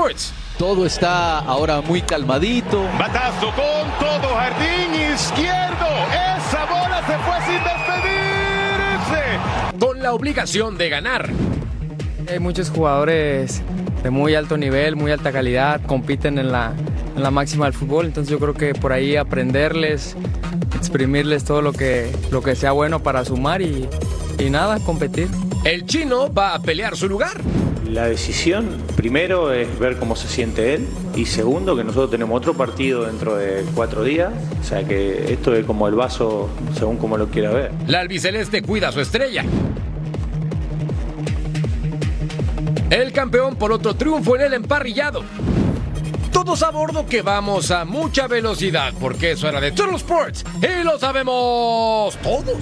[0.00, 0.32] Sports.
[0.56, 2.84] Todo está ahora muy calmadito.
[2.98, 5.86] Batazo con todo, jardín izquierdo.
[6.38, 9.22] Esa bola se fue sin despedirse.
[9.78, 11.28] Con la obligación de ganar.
[12.30, 13.62] Hay muchos jugadores
[14.02, 16.72] de muy alto nivel, muy alta calidad, compiten en la,
[17.14, 20.16] en la máxima del fútbol, entonces yo creo que por ahí aprenderles,
[20.76, 23.86] exprimirles todo lo que, lo que sea bueno para sumar y,
[24.38, 25.28] y nada, competir.
[25.64, 27.38] El chino va a pelear su lugar.
[27.90, 32.54] La decisión, primero, es ver cómo se siente él y segundo, que nosotros tenemos otro
[32.54, 37.16] partido dentro de cuatro días, o sea que esto es como el vaso según como
[37.16, 37.72] lo quiera ver.
[37.88, 39.44] La albiceleste cuida a su estrella.
[42.90, 45.24] El campeón por otro triunfo en el emparrillado.
[46.32, 50.84] Todos a bordo que vamos a mucha velocidad porque es hora de Total Sports y
[50.84, 52.58] lo sabemos todos.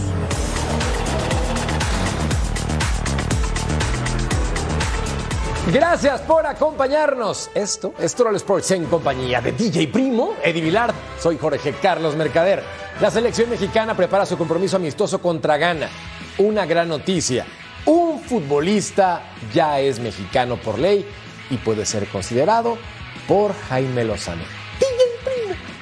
[5.73, 7.51] Gracias por acompañarnos.
[7.55, 10.95] Esto es Total Sports en compañía de DJ Primo, Eddie Vilar.
[11.21, 12.65] Soy Jorge Carlos Mercader.
[13.03, 15.91] La selección mexicana prepara su compromiso amistoso contra Ghana.
[16.39, 17.45] Una gran noticia.
[17.85, 21.07] Un futbolista ya es mexicano por ley
[21.51, 22.79] y puede ser considerado
[23.27, 24.58] por Jaime Lozano.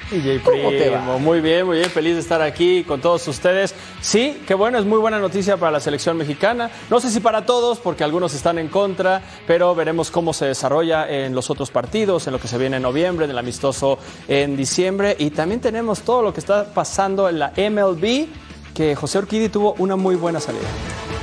[0.09, 1.01] DJ ¿Cómo te va?
[1.01, 3.75] Primo, Muy bien, muy bien, feliz de estar aquí con todos ustedes.
[4.01, 6.71] Sí, qué bueno, es muy buena noticia para la selección mexicana.
[6.89, 11.09] No sé si para todos, porque algunos están en contra, pero veremos cómo se desarrolla
[11.09, 14.55] en los otros partidos, en lo que se viene en noviembre, en el amistoso en
[14.55, 15.15] diciembre.
[15.19, 18.27] Y también tenemos todo lo que está pasando en la MLB,
[18.73, 20.67] que José Orquidi tuvo una muy buena salida.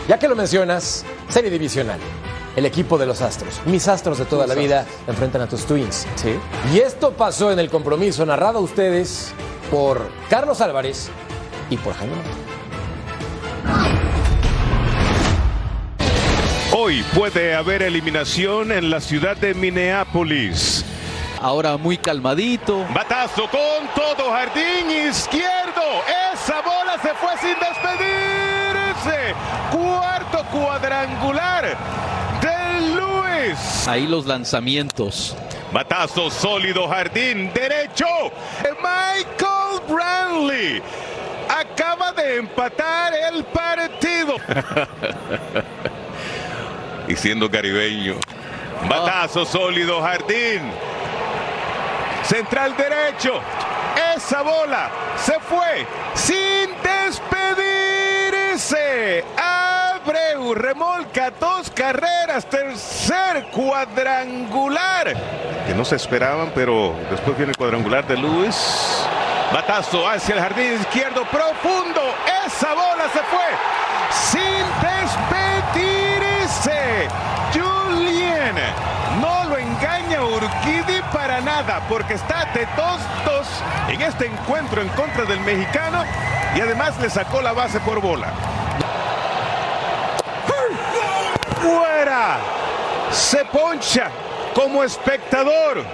[0.08, 1.98] Ya que lo mencionas, serie divisional.
[2.56, 6.06] El equipo de los Astros, mis Astros de toda la vida, enfrentan a tus Twins.
[6.14, 6.36] Sí.
[6.72, 9.32] Y esto pasó en el compromiso narrado a ustedes
[9.72, 11.10] por Carlos Álvarez
[11.68, 12.14] y por Jaime.
[16.76, 20.84] Hoy puede haber eliminación en la ciudad de Minneapolis.
[21.40, 22.86] Ahora muy calmadito.
[22.94, 25.82] Batazo con todo, jardín izquierdo.
[26.32, 29.34] Esa bola se fue sin despedirse.
[29.72, 31.76] Cuarto cuadrangular
[33.86, 35.36] Ahí los lanzamientos.
[35.72, 38.06] Batazo sólido, jardín derecho.
[38.80, 40.80] Michael Brantley
[41.48, 44.36] acaba de empatar el partido.
[47.08, 48.14] y siendo caribeño.
[48.88, 50.70] Batazo sólido, jardín.
[52.22, 53.40] Central derecho.
[54.16, 55.84] Esa bola se fue
[56.14, 57.64] sin despedirse.
[60.04, 65.14] Abreu remolca dos carreras, tercer cuadrangular.
[65.66, 69.02] Que no se esperaban, pero después viene el cuadrangular de Luis.
[69.50, 72.02] Batazo hacia el jardín izquierdo profundo.
[72.46, 73.48] Esa bola se fue
[74.10, 74.66] sin
[75.72, 77.08] despedirse.
[77.54, 78.56] Julien
[79.22, 85.24] no lo engaña Urquidi para nada porque está de 2-2 en este encuentro en contra
[85.24, 86.04] del mexicano
[86.54, 88.28] y además le sacó la base por bola.
[91.60, 92.38] Fuera.
[93.10, 94.10] Se poncha
[94.54, 95.84] como espectador.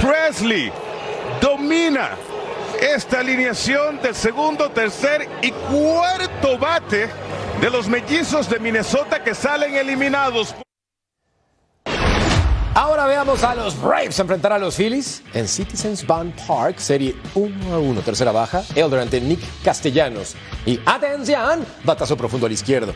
[0.00, 0.72] Presley
[1.40, 2.10] domina
[2.80, 7.08] esta alineación del segundo, tercer y cuarto bate
[7.60, 10.54] de los mellizos de Minnesota que salen eliminados.
[12.74, 17.72] Ahora veamos a los Braves enfrentar a los Phillies en Citizens Bank Park, serie 1
[17.72, 18.64] a 1, tercera baja.
[18.74, 20.34] Elder ante Nick Castellanos.
[20.66, 22.92] Y atención, batazo profundo al izquierdo.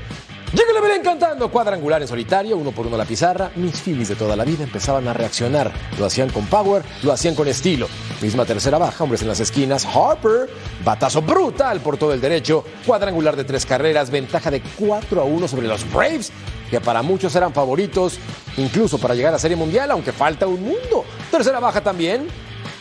[0.52, 3.50] Llega le ven cantando cuadrangular en solitario, uno por uno la pizarra.
[3.56, 5.70] Mis Phillies de toda la vida empezaban a reaccionar.
[5.98, 7.86] Lo hacían con power, lo hacían con estilo.
[8.22, 9.84] Misma tercera baja, hombres en las esquinas.
[9.84, 10.48] Harper,
[10.82, 12.64] batazo brutal por todo el derecho.
[12.86, 16.32] Cuadrangular de tres carreras, ventaja de 4 a 1 sobre los Braves,
[16.70, 18.18] que para muchos eran favoritos,
[18.56, 21.04] incluso para llegar a Serie Mundial, aunque falta un mundo.
[21.30, 22.26] Tercera baja también.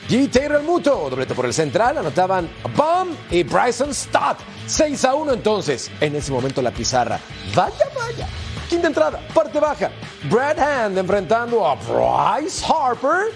[0.07, 0.31] G.
[0.31, 2.47] Taylor Muto, doblete por el central, anotaban
[2.77, 4.37] Bum y Bryson Stott.
[4.67, 5.89] 6 a 1 entonces.
[5.99, 7.19] En ese momento la pizarra.
[7.55, 8.27] Vaya, vaya.
[8.69, 9.89] Quinta entrada, parte baja.
[10.29, 13.31] Brad Hand enfrentando a Bryce Harper.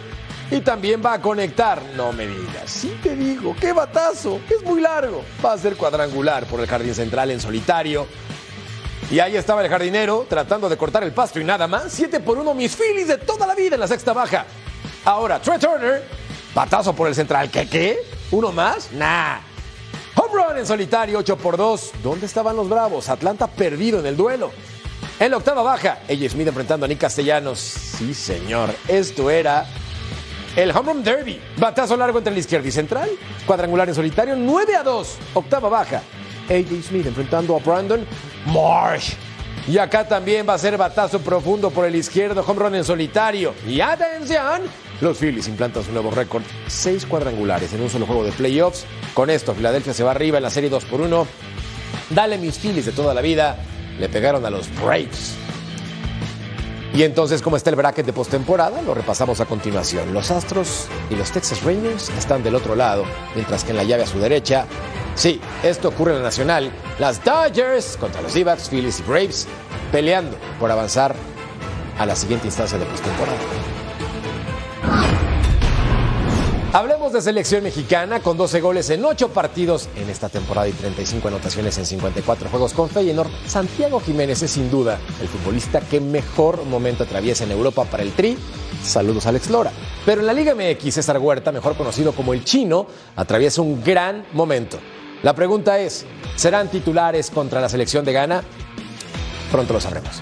[0.51, 1.81] Y también va a conectar.
[1.95, 4.41] No me digas, sí te digo, qué batazo.
[4.49, 5.23] Es muy largo.
[5.43, 8.05] Va a ser cuadrangular por el jardín central en solitario.
[9.09, 11.85] Y ahí estaba el jardinero tratando de cortar el pasto y nada más.
[11.89, 14.45] 7 por 1, mis Phillies de toda la vida en la sexta baja.
[15.05, 16.03] Ahora, Trey Turner,
[16.53, 17.49] batazo por el central.
[17.49, 17.99] ¿Qué qué?
[18.31, 18.91] ¿Uno más?
[18.91, 19.50] Nah.
[20.15, 21.91] Home run en solitario, 8 por 2.
[22.03, 23.09] ¿Dónde estaban los Bravos?
[23.09, 24.51] Atlanta perdido en el duelo.
[25.19, 27.59] En la octava baja, AJ Smith enfrentando a Nick Castellanos.
[27.59, 29.65] Sí, señor, esto era
[30.55, 31.39] el Home Run Derby.
[31.57, 33.09] Batazo largo entre la izquierda y central.
[33.45, 35.17] Cuadrangular en solitario, 9 a 2.
[35.35, 36.01] Octava baja.
[36.49, 38.05] AJ Smith enfrentando a Brandon
[38.47, 39.13] Marsh.
[39.67, 43.53] Y acá también va a ser batazo profundo por el izquierdo, home run en solitario.
[43.67, 44.63] Y atención,
[45.01, 48.85] los Phillies implantan su nuevo récord, seis cuadrangulares en un solo juego de playoffs.
[49.13, 51.27] Con esto, Filadelfia se va arriba en la serie 2 por 1.
[52.11, 53.57] Dale mis Phillies de toda la vida,
[53.99, 55.35] le pegaron a los Braves.
[56.93, 58.81] Y entonces, ¿cómo está el bracket de postemporada?
[58.81, 60.13] Lo repasamos a continuación.
[60.13, 64.03] Los Astros y los Texas Rangers están del otro lado, mientras que en la llave
[64.03, 64.65] a su derecha,
[65.15, 66.69] sí, esto ocurre en la Nacional,
[66.99, 69.47] las Dodgers contra los d Phillies y Braves,
[69.91, 71.15] peleando por avanzar
[71.97, 73.37] a la siguiente instancia de postemporada.
[76.73, 81.27] Hablemos de selección mexicana con 12 goles en 8 partidos en esta temporada y 35
[81.27, 83.29] anotaciones en 54 juegos con Feyenoord.
[83.45, 88.13] Santiago Jiménez es sin duda el futbolista que mejor momento atraviesa en Europa para el
[88.13, 88.37] Tri.
[88.81, 89.73] Saludos Alex Lora.
[90.05, 94.25] Pero en la Liga MX, César Huerta, mejor conocido como el Chino, atraviesa un gran
[94.31, 94.79] momento.
[95.23, 96.05] La pregunta es,
[96.37, 98.43] ¿serán titulares contra la selección de Ghana?
[99.51, 100.21] Pronto lo sabremos.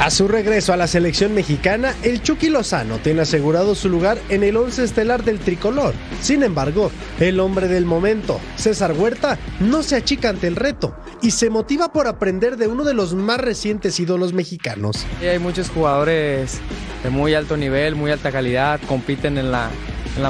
[0.00, 4.44] A su regreso a la selección mexicana, el Chucky Lozano tiene asegurado su lugar en
[4.44, 5.92] el once estelar del tricolor.
[6.22, 11.32] Sin embargo, el hombre del momento, César Huerta, no se achica ante el reto y
[11.32, 15.04] se motiva por aprender de uno de los más recientes ídolos mexicanos.
[15.20, 16.60] hay muchos jugadores
[17.02, 19.68] de muy alto nivel, muy alta calidad, compiten en la,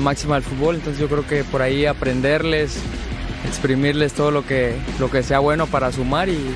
[0.01, 2.79] máxima del fútbol, entonces yo creo que por ahí aprenderles,
[3.47, 6.55] exprimirles todo lo que, lo que sea bueno para sumar y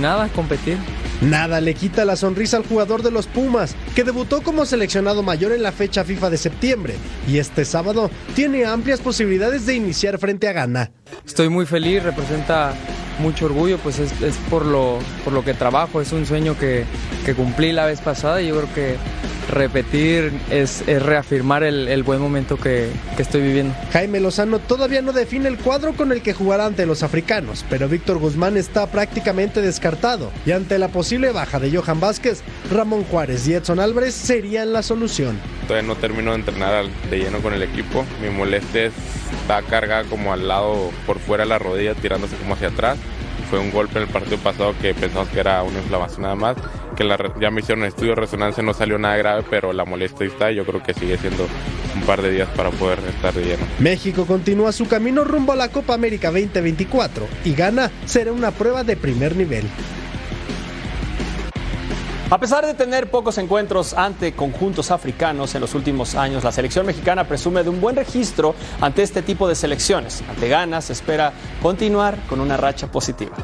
[0.00, 0.78] nada, competir.
[1.20, 5.52] Nada le quita la sonrisa al jugador de los Pumas, que debutó como seleccionado mayor
[5.52, 6.94] en la fecha FIFA de septiembre
[7.28, 10.92] y este sábado tiene amplias posibilidades de iniciar frente a Ghana.
[11.26, 12.72] Estoy muy feliz, representa
[13.18, 14.12] mucho orgullo, pues es,
[14.48, 16.84] por, lo, por lo que trabajo, es un sueño que,
[17.26, 18.96] que cumplí la vez pasada y yo creo que
[19.48, 23.74] repetir es, reafirmar el, buen momento que, que, estoy viviendo.
[23.92, 27.88] Jaime Lozano todavía no define el cuadro con el que jugará ante los africanos, pero
[27.88, 33.46] Víctor Guzmán está prácticamente descartado y ante la posible baja de Johan Vázquez, Ramón Juárez
[33.48, 35.38] y Edson Álvarez serían la solución.
[35.66, 38.90] Todavía no termino de entrenar de lleno con el equipo, mi molestia
[39.42, 42.98] está cargada como al lado por fuera de la rodilla tirándose como hacia atrás
[43.50, 46.56] fue un golpe en el partido pasado que pensamos que era una inflamación nada más,
[47.00, 50.52] que ya me hicieron estudio de resonancia, no salió nada grave, pero la molestia está
[50.52, 51.46] y yo creo que sigue siendo
[51.94, 53.64] un par de días para poder estar de lleno.
[53.78, 58.84] México continúa su camino rumbo a la Copa América 2024 y gana será una prueba
[58.84, 59.64] de primer nivel.
[62.28, 66.86] A pesar de tener pocos encuentros ante conjuntos africanos en los últimos años, la selección
[66.86, 70.22] mexicana presume de un buen registro ante este tipo de selecciones.
[70.28, 73.34] Ante ganas, se espera continuar con una racha positiva.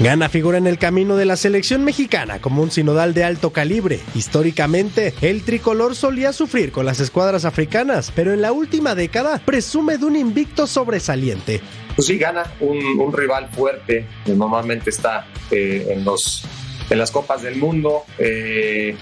[0.00, 4.00] Gana figura en el camino de la selección mexicana como un sinodal de alto calibre.
[4.14, 9.98] Históricamente, el tricolor solía sufrir con las escuadras africanas, pero en la última década presume
[9.98, 11.60] de un invicto sobresaliente
[11.94, 16.44] pues sí gana un, rival fuerte que normalmente está eh, en, los,
[16.90, 18.04] en las copas del mundo.
[18.18, 18.96] Eh,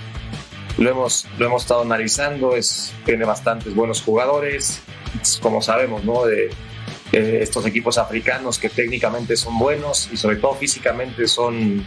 [0.79, 4.83] lo, hemos, lo hemos estado analizando, es, tiene bastantes buenos jugadores,
[5.41, 6.27] como sabemos, ¿no?
[7.13, 11.85] Estos equipos africanos que técnicamente son buenos y sobre todo físicamente son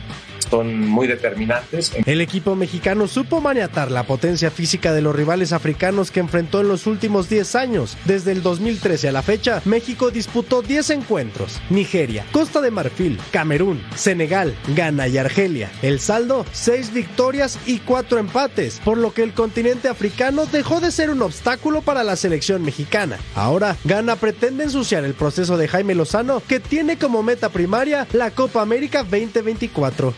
[0.50, 1.92] son muy determinantes.
[2.06, 6.68] El equipo mexicano supo maniatar la potencia física de los rivales africanos que enfrentó en
[6.68, 7.98] los últimos 10 años.
[8.06, 11.60] Desde el 2013 a la fecha, México disputó 10 encuentros.
[11.70, 15.72] Nigeria, Costa de Marfil, Camerún, Senegal, Ghana y Argelia.
[15.82, 20.92] El saldo, 6 victorias y 4 empates, por lo que el continente africano dejó de
[20.92, 23.18] ser un obstáculo para la selección mexicana.
[23.36, 28.32] Ahora, Ghana pretende ensuciar el proceso de Jaime Lozano, que tiene como meta primaria la
[28.32, 30.14] Copa América 2024.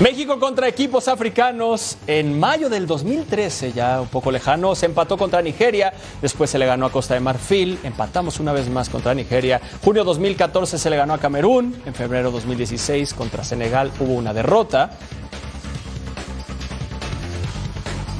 [0.00, 5.42] México contra equipos africanos en mayo del 2013, ya un poco lejano, se empató contra
[5.42, 5.92] Nigeria,
[6.22, 10.04] después se le ganó a Costa de Marfil, empatamos una vez más contra Nigeria, junio
[10.04, 14.92] 2014 se le ganó a Camerún, en febrero 2016 contra Senegal hubo una derrota,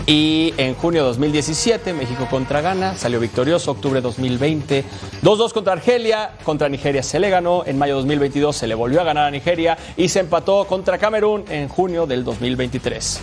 [0.08, 3.72] Y en junio de 2017, México contra Ghana, salió victorioso.
[3.72, 4.82] Octubre 2020,
[5.22, 7.62] 2-2 contra Argelia, contra Nigeria se le ganó.
[7.66, 10.96] En mayo de 2022 se le volvió a ganar a Nigeria y se empató contra
[10.96, 13.20] Camerún en junio del 2023.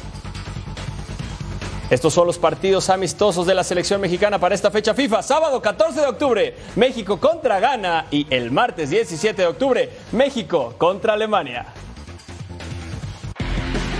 [1.90, 5.24] Estos son los partidos amistosos de la selección mexicana para esta fecha FIFA.
[5.24, 11.14] Sábado 14 de octubre, México contra Ghana y el martes 17 de octubre, México contra
[11.14, 11.66] Alemania.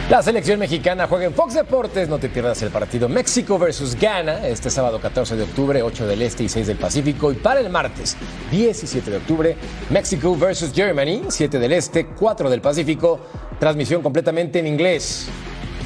[0.08, 2.08] La selección mexicana juega en Fox Deportes.
[2.08, 6.22] No te pierdas el partido México versus Ghana este sábado 14 de octubre, 8 del
[6.22, 7.32] Este y 6 del Pacífico.
[7.32, 8.16] Y para el martes
[8.52, 9.58] 17 de octubre,
[9.90, 13.20] México versus Germany, 7 del Este, 4 del Pacífico.
[13.60, 15.26] Transmisión completamente en inglés.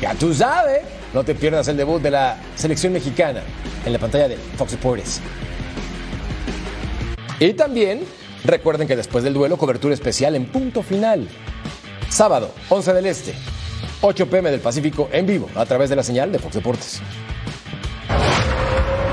[0.01, 0.81] Ya tú sabes,
[1.13, 3.41] no te pierdas el debut de la selección mexicana
[3.85, 5.21] en la pantalla de Fox Deportes.
[7.39, 8.01] Y también
[8.43, 11.29] recuerden que después del duelo, cobertura especial en punto final.
[12.09, 13.33] Sábado, 11 del Este,
[14.01, 17.01] 8 pm del Pacífico en vivo a través de la señal de Fox Deportes.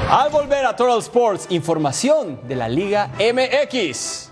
[0.09, 4.31] Al volver a Total Sports, información de la Liga MX.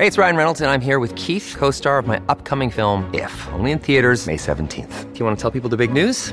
[0.00, 3.04] Hey, it's Ryan Reynolds, and I'm here with Keith, co star of my upcoming film,
[3.12, 5.12] If, only in theaters, May 17th.
[5.12, 6.32] Do you want to tell people the big news?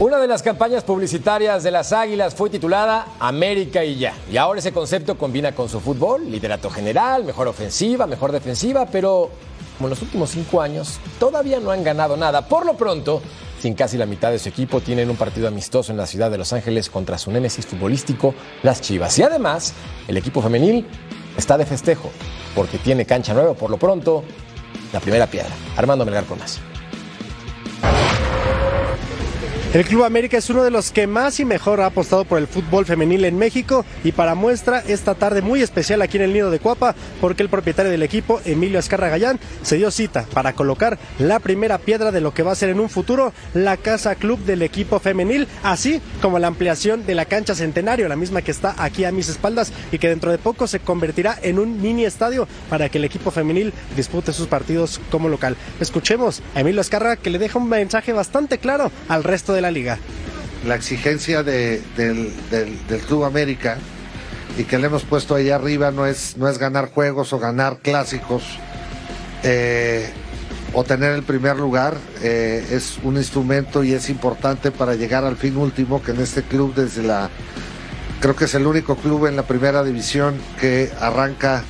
[0.00, 4.12] Una de las campañas publicitarias de las Águilas fue titulada América y ya.
[4.28, 9.30] Y ahora ese concepto combina con su fútbol, liderato general, mejor ofensiva, mejor defensiva, pero
[9.78, 12.48] como en los últimos cinco años todavía no han ganado nada.
[12.48, 13.22] Por lo pronto,
[13.60, 16.38] sin casi la mitad de su equipo, tienen un partido amistoso en la ciudad de
[16.38, 18.34] Los Ángeles contra su némesis futbolístico,
[18.64, 19.16] las Chivas.
[19.20, 19.74] Y además,
[20.08, 20.88] el equipo femenil
[21.36, 22.10] está de festejo,
[22.56, 24.24] porque tiene cancha nueva por lo pronto,
[24.92, 25.54] la primera piedra.
[25.76, 26.60] Armando Melgar con más.
[29.74, 32.46] El Club América es uno de los que más y mejor ha apostado por el
[32.46, 36.52] fútbol femenil en México y para muestra esta tarde muy especial aquí en el Nido
[36.52, 40.96] de Cuapa porque el propietario del equipo, Emilio Azcarra Gallán, se dio cita para colocar
[41.18, 44.38] la primera piedra de lo que va a ser en un futuro la casa club
[44.44, 48.76] del equipo femenil, así como la ampliación de la cancha centenario, la misma que está
[48.78, 52.46] aquí a mis espaldas y que dentro de poco se convertirá en un mini estadio
[52.70, 55.56] para que el equipo femenil dispute sus partidos como local.
[55.80, 59.70] Escuchemos a Emilio Azcarra que le deja un mensaje bastante claro al resto de la
[59.70, 59.98] liga.
[60.66, 63.78] La exigencia de, del, del, del, Club América
[64.58, 67.78] y que le hemos puesto ahí arriba no es, no es ganar juegos o ganar
[67.78, 68.42] clásicos
[69.42, 70.10] eh,
[70.72, 75.36] o tener el primer lugar, eh, es un instrumento y es importante para llegar al
[75.36, 77.30] fin último que en este club desde la,
[78.20, 81.62] creo que es el único club en la primera división que arranca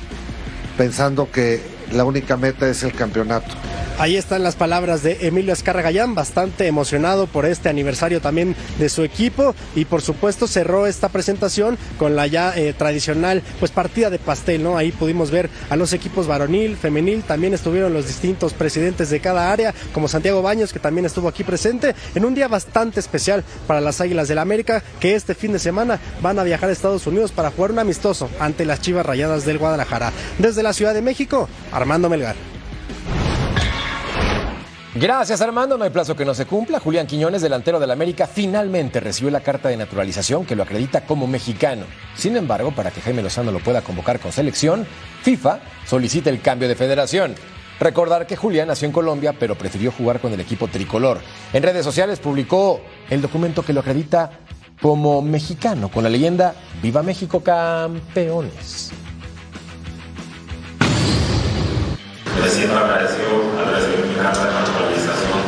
[0.77, 3.53] pensando que la única meta es el campeonato.
[3.97, 8.89] Ahí están las palabras de Emilio Escarra Gallán, bastante emocionado por este aniversario también de
[8.89, 14.09] su equipo y por supuesto cerró esta presentación con la ya eh, tradicional pues partida
[14.09, 14.77] de pastel, ¿no?
[14.77, 19.49] Ahí pudimos ver a los equipos varonil, femenil, también estuvieron los distintos presidentes de cada
[19.49, 23.79] área, como Santiago Baños que también estuvo aquí presente en un día bastante especial para
[23.79, 27.07] las Águilas del la América que este fin de semana van a viajar a Estados
[27.07, 30.11] Unidos para jugar un amistoso ante las Chivas Rayadas del Guadalajara.
[30.37, 32.37] Desde la Ciudad de México, Armando Melgar.
[34.95, 36.79] Gracias Armando, no hay plazo que no se cumpla.
[36.79, 41.27] Julián Quiñones, delantero del América, finalmente recibió la carta de naturalización que lo acredita como
[41.27, 41.83] mexicano.
[42.15, 44.87] Sin embargo, para que Jaime Lozano lo pueda convocar con selección,
[45.23, 47.35] FIFA solicita el cambio de federación.
[47.77, 51.19] Recordar que Julián nació en Colombia, pero prefirió jugar con el equipo tricolor.
[51.51, 52.79] En redes sociales publicó
[53.09, 54.31] el documento que lo acredita
[54.81, 58.93] como mexicano, con la leyenda Viva México Campeones.
[62.41, 65.41] Me siento agradecido al recibir mi carta de naturalización.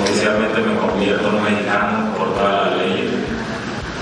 [0.00, 3.24] Oficialmente me convierto en mexicano por toda la ley.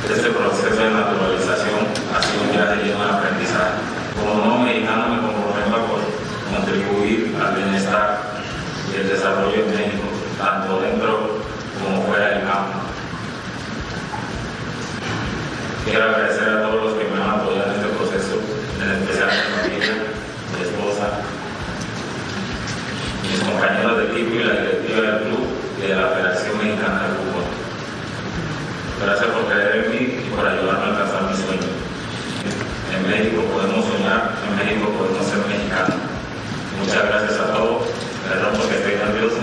[0.08, 1.80] Este proceso de naturalización
[2.14, 3.82] ha sido un viaje lleno de aprendizaje.
[4.14, 8.20] Como no mexicano me comprometo a contribuir al bienestar
[8.92, 10.06] y el desarrollo de México,
[10.38, 11.40] tanto dentro
[11.82, 12.78] como fuera del campo.
[15.84, 16.33] Quiero agradecer
[29.02, 31.70] Gracias por creer en mí y por ayudarme a alcanzar mi sueño.
[32.94, 35.96] En México podemos soñar, en México podemos ser mexicanos.
[36.78, 37.82] Muchas gracias a todos.
[38.28, 39.40] Perdón porque estoy nervioso.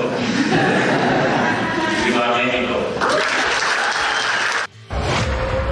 [2.05, 2.75] ¡Viva México!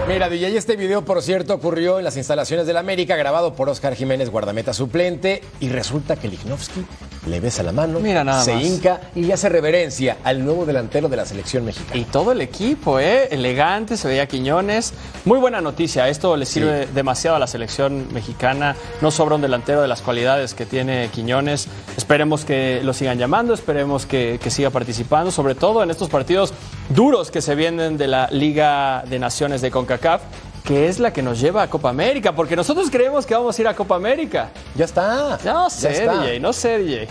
[0.07, 3.95] Mira, DJ, este video, por cierto, ocurrió en las instalaciones del América, grabado por Oscar
[3.95, 6.85] Jiménez, guardameta suplente, y resulta que Lichnowsky
[7.27, 8.63] le besa la mano, Mira nada se más.
[8.63, 11.99] hinca y le hace reverencia al nuevo delantero de la selección mexicana.
[11.99, 13.27] Y todo el equipo, ¿eh?
[13.31, 14.93] Elegante, se veía Quiñones.
[15.25, 16.07] Muy buena noticia.
[16.07, 18.75] Esto le sirve demasiado a la selección mexicana.
[19.01, 21.67] No sobra un delantero de las cualidades que tiene Quiñones.
[21.97, 26.53] Esperemos que lo sigan llamando, esperemos que, que siga participando, sobre todo en estos partidos
[26.89, 30.21] duros que se vienen de la Liga de Naciones de CONCACAF
[30.69, 33.61] que es la que nos lleva a Copa América, porque nosotros creemos que vamos a
[33.63, 34.51] ir a Copa América.
[34.75, 35.39] Ya está.
[35.43, 36.21] No sé, está.
[36.21, 37.07] DJ, no sé, DJ.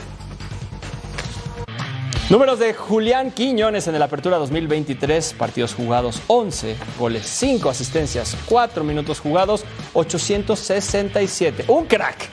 [2.30, 8.84] Números de Julián Quiñones en el Apertura 2023, partidos jugados 11, goles 5, asistencias 4
[8.84, 11.64] minutos jugados 867.
[11.66, 12.28] Un crack.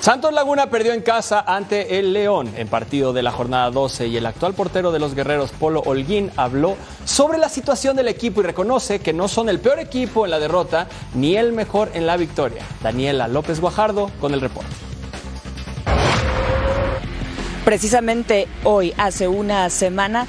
[0.00, 4.16] Santos Laguna perdió en casa ante el León en partido de la jornada 12 y
[4.16, 8.44] el actual portero de los guerreros, Polo Holguín, habló sobre la situación del equipo y
[8.44, 12.16] reconoce que no son el peor equipo en la derrota ni el mejor en la
[12.16, 12.64] victoria.
[12.82, 14.70] Daniela López Guajardo con el reporte.
[17.66, 20.26] Precisamente hoy, hace una semana,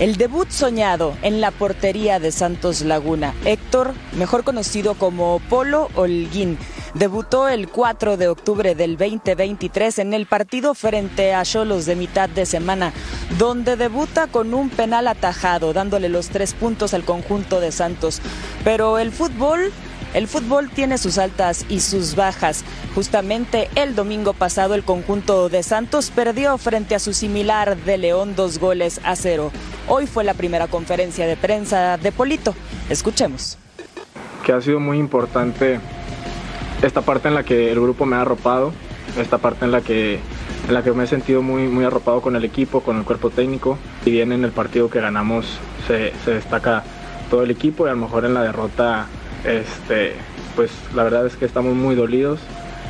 [0.00, 3.32] el debut soñado en la portería de Santos Laguna.
[3.44, 6.58] Héctor, mejor conocido como Polo Holguín,
[6.94, 12.28] debutó el 4 de octubre del 2023 en el partido frente a Cholos de mitad
[12.28, 12.92] de semana,
[13.38, 18.20] donde debuta con un penal atajado, dándole los tres puntos al conjunto de Santos.
[18.64, 19.72] Pero el fútbol
[20.14, 22.64] el fútbol tiene sus altas y sus bajas.
[22.94, 28.34] Justamente el domingo pasado el conjunto de Santos perdió frente a su similar de León
[28.34, 29.52] dos goles a cero.
[29.86, 32.54] Hoy fue la primera conferencia de prensa de Polito.
[32.88, 33.58] Escuchemos.
[34.44, 35.78] que ha sido muy importante
[36.82, 38.72] esta parte en la que el grupo me ha arropado,
[39.18, 40.20] esta parte en la que,
[40.68, 43.30] en la que me he sentido muy, muy arropado con el equipo, con el cuerpo
[43.30, 43.78] técnico.
[44.04, 46.84] Y bien en el partido que ganamos se, destaca
[47.30, 49.06] todo el equipo y a lo mejor en la derrota,
[49.44, 50.14] este,
[50.56, 52.40] pues la verdad es que estamos muy dolidos,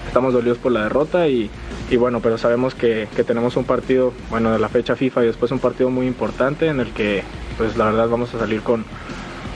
[0.06, 1.50] estamos dolidos por la derrota y,
[1.90, 5.26] y bueno, pero sabemos que, que tenemos un partido, bueno, de la fecha FIFA y
[5.26, 7.22] después un partido muy importante en el que
[7.56, 8.84] pues la verdad vamos a salir con,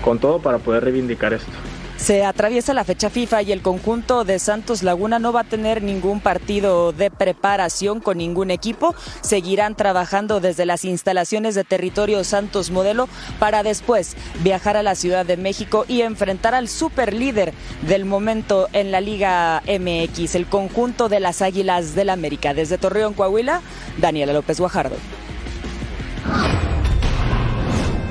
[0.02, 1.52] con todo para poder reivindicar esto.
[1.96, 5.82] Se atraviesa la fecha FIFA y el conjunto de Santos Laguna no va a tener
[5.82, 8.94] ningún partido de preparación con ningún equipo.
[9.20, 15.24] Seguirán trabajando desde las instalaciones de territorio Santos Modelo para después viajar a la Ciudad
[15.24, 17.52] de México y enfrentar al superlíder
[17.82, 22.52] del momento en la Liga MX, el conjunto de las Águilas del América.
[22.52, 23.60] Desde Torreón, Coahuila,
[23.98, 24.96] Daniela López Guajardo.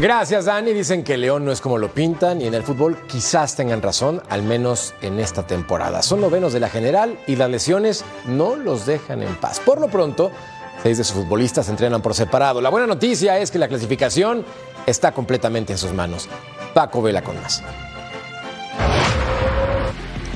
[0.02, 0.74] Gracias, Dani.
[0.74, 4.24] Dicen que León no es como lo pintan y en el fútbol quizás tengan razón,
[4.30, 6.02] al menos en esta temporada.
[6.02, 9.60] Son novenos de la general y las lesiones no los dejan en paz.
[9.60, 10.32] Por lo pronto,
[10.82, 12.62] seis de sus futbolistas entrenan por separado.
[12.62, 14.44] La buena noticia es que la clasificación
[14.88, 16.28] está completamente en sus manos.
[16.74, 17.62] Paco Vela con más.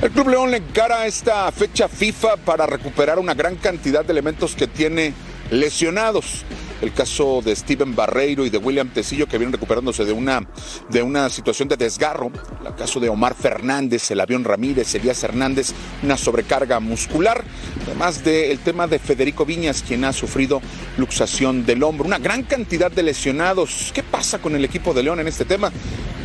[0.00, 4.54] El Club León le encara esta fecha FIFA para recuperar una gran cantidad de elementos
[4.54, 5.12] que tiene
[5.50, 6.44] lesionados.
[6.82, 10.46] El caso de Steven Barreiro y de William Tecillo que vienen recuperándose de una,
[10.90, 12.30] de una situación de desgarro.
[12.64, 17.44] El caso de Omar Fernández, el avión Ramírez, Elías Hernández, una sobrecarga muscular.
[17.86, 20.60] Además del tema de Federico Viñas, quien ha sufrido
[20.98, 22.06] luxación del hombro.
[22.06, 23.90] Una gran cantidad de lesionados.
[23.94, 25.72] ¿Qué pasa con el equipo de León en este tema?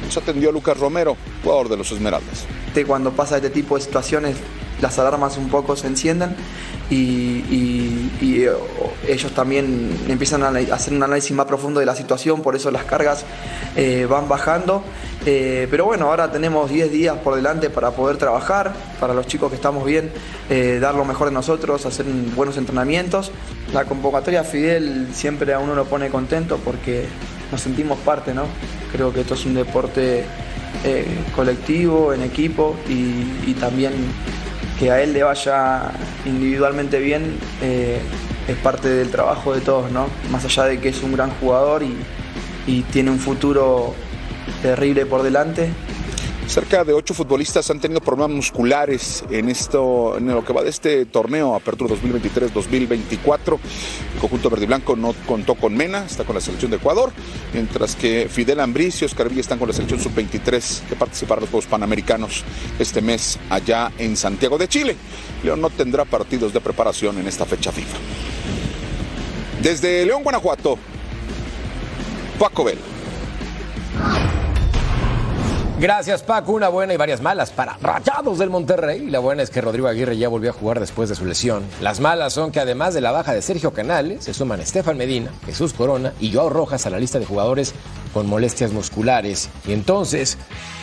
[0.03, 2.45] Nos atendió Lucas Romero, jugador de los Esmeraldas.
[2.85, 4.37] Cuando pasa este tipo de situaciones,
[4.81, 6.35] las alarmas un poco se encienden
[6.91, 8.51] y, eh,
[9.08, 12.84] ellos también empiezan a hacer un análisis más profundo de la situación, por eso las
[12.84, 13.23] cargas
[13.75, 14.84] eh, van bajando.
[15.25, 19.49] Eh, pero bueno, ahora tenemos 10 días por delante para poder trabajar, para los chicos
[19.49, 20.12] que estamos bien,
[20.82, 23.32] dar lo mejor de nosotros, hacer buenos entrenamientos.
[23.73, 27.06] La convocatoria Fidel siempre a uno lo pone contento porque
[27.51, 28.43] nos sentimos parte, ¿no?
[28.91, 30.25] Creo que esto es un deporte
[31.36, 33.93] colectivo, en equipo y también
[34.82, 35.91] que a él le vaya
[36.26, 38.02] individualmente bien eh,
[38.48, 40.08] es parte del trabajo de todos, ¿no?
[40.32, 41.96] Más allá de que es un gran jugador y,
[42.65, 43.94] y tiene un futuro
[44.63, 45.70] terrible por delante,
[46.47, 50.69] Cerca de ocho futbolistas han tenido problemas musculares en esto, en lo que va de
[50.69, 53.58] este torneo Apertura 2023-2024.
[54.15, 57.12] El conjunto verde y blanco no contó con Mena, está con la selección de Ecuador,
[57.54, 61.43] mientras que Fidel Ambricio y Oscar Villa están con la selección sub-23 que participará en
[61.43, 62.43] los Juegos Panamericanos
[62.80, 64.97] este mes allá en Santiago de Chile.
[65.43, 67.97] León no tendrá partidos de preparación en esta fecha FIFA.
[69.62, 70.77] Desde León, Guanajuato,
[72.38, 72.90] Paco Bell.
[75.82, 76.52] Gracias, Paco.
[76.52, 79.10] Una buena y varias malas para Rayados del Monterrey.
[79.10, 81.63] La buena es que Rodrigo Aguirre ya volvió a jugar después de su lesión.
[81.82, 85.32] Las malas son que además de la baja de Sergio Canales, se suman Estefan Medina,
[85.44, 87.74] Jesús Corona y Joao Rojas a la lista de jugadores
[88.13, 89.50] con molestias musculares.
[89.65, 90.38] Y entonces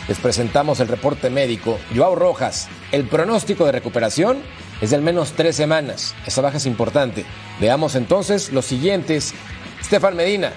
[0.09, 1.79] les presentamos el reporte médico.
[1.95, 4.39] Joao Rojas, el pronóstico de recuperación
[4.81, 6.13] es de al menos tres semanas.
[6.25, 7.23] Esa baja es importante.
[7.61, 9.33] Veamos entonces los siguientes.
[9.79, 10.51] Estefan Medina,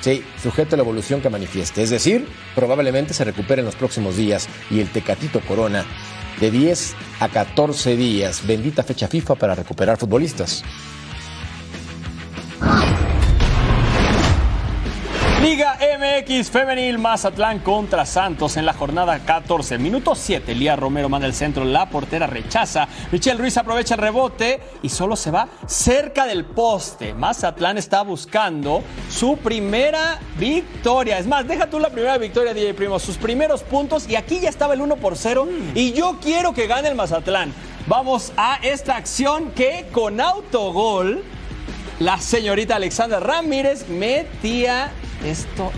[0.00, 1.82] Sí, sujeto a la evolución que manifieste.
[1.82, 4.48] Es decir, probablemente se recupere en los próximos días.
[4.70, 5.84] Y el Tecatito Corona,
[6.40, 8.46] de 10 a 14 días.
[8.46, 10.64] Bendita fecha FIFA para recuperar futbolistas.
[15.40, 19.78] Liga MX Femenil Mazatlán contra Santos en la jornada 14.
[19.78, 20.54] Minuto 7.
[20.54, 21.64] Lía Romero manda el centro.
[21.64, 22.86] La portera rechaza.
[23.10, 27.14] Michelle Ruiz aprovecha el rebote y solo se va cerca del poste.
[27.14, 31.18] Mazatlán está buscando su primera victoria.
[31.18, 32.98] Es más, deja tú la primera victoria, DJ Primo.
[32.98, 34.10] Sus primeros puntos.
[34.10, 35.48] Y aquí ya estaba el 1 por 0.
[35.74, 37.54] Y yo quiero que gane el Mazatlán.
[37.86, 41.24] Vamos a esta acción que con autogol
[42.00, 44.90] la señorita Alexandra Ramírez metía
[45.24, 45.70] esto.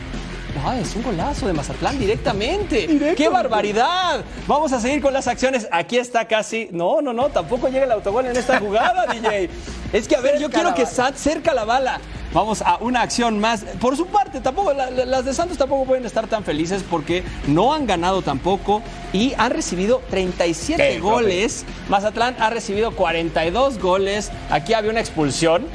[0.65, 3.15] Ah, es un golazo de Mazatlán directamente.
[3.17, 4.23] ¡Qué barbaridad!
[4.47, 5.67] Vamos a seguir con las acciones.
[5.73, 6.69] Aquí está casi.
[6.73, 9.49] No, no, no, tampoco llega el autogol en esta jugada, DJ.
[9.95, 12.01] Es que, a ver, yo quiero que Sat cerca la bala.
[12.35, 13.65] Vamos a una acción más.
[13.81, 17.25] Por su parte, tampoco, la- la- las de Santos tampoco pueden estar tan felices porque
[17.47, 18.83] no han ganado tampoco
[19.13, 21.65] y han recibido 37 ¿Qué, goles.
[21.89, 24.31] Mazatlán ha recibido 42 goles.
[24.51, 25.67] Aquí había una expulsión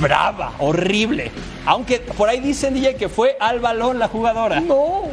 [0.00, 1.30] brava, horrible.
[1.64, 4.60] Aunque por ahí dicen, DJ, que fue al balón la jugadora.
[4.60, 5.04] No.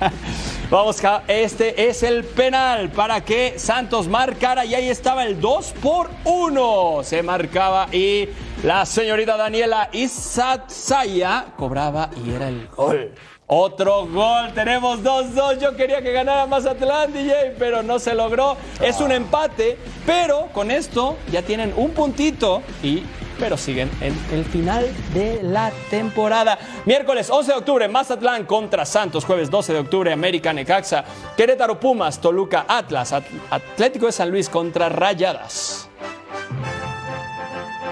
[0.70, 6.10] Vamos, este es el penal para que Santos marcara y ahí estaba el 2 por
[6.24, 7.00] 1.
[7.04, 8.28] Se marcaba y
[8.62, 13.12] la señorita Daniela Isatsaya cobraba y era el gol.
[13.46, 15.60] Otro gol, tenemos 2-2.
[15.60, 18.56] Yo quería que ganara Mazatlán, DJ, pero no se logró.
[18.80, 23.02] Es un empate, pero con esto ya tienen un puntito y
[23.38, 26.58] pero siguen en el final de la temporada.
[26.84, 29.24] Miércoles 11 de octubre, Mazatlán contra Santos.
[29.24, 31.04] Jueves 12 de octubre, América Necaxa.
[31.36, 33.12] Querétaro Pumas, Toluca Atlas.
[33.12, 35.88] At- Atlético de San Luis contra Rayadas.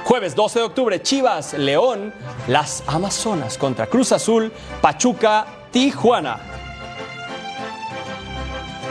[0.05, 2.12] Jueves 12 de octubre, Chivas, León,
[2.48, 6.38] las Amazonas contra Cruz Azul, Pachuca, Tijuana.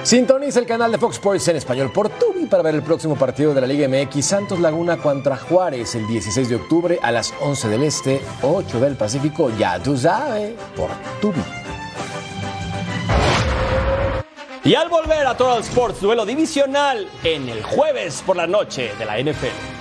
[0.04, 3.54] Sintoniza el canal de Fox Sports en español por Tubi para ver el próximo partido
[3.54, 7.68] de la Liga MX Santos Laguna contra Juárez el 16 de octubre a las 11
[7.70, 10.90] del Este, 8 del Pacífico, ya tú sabes, por
[11.22, 11.42] Tubi.
[14.64, 19.06] Y al volver a Total Sports, duelo divisional en el jueves por la noche de
[19.06, 19.81] la NFL.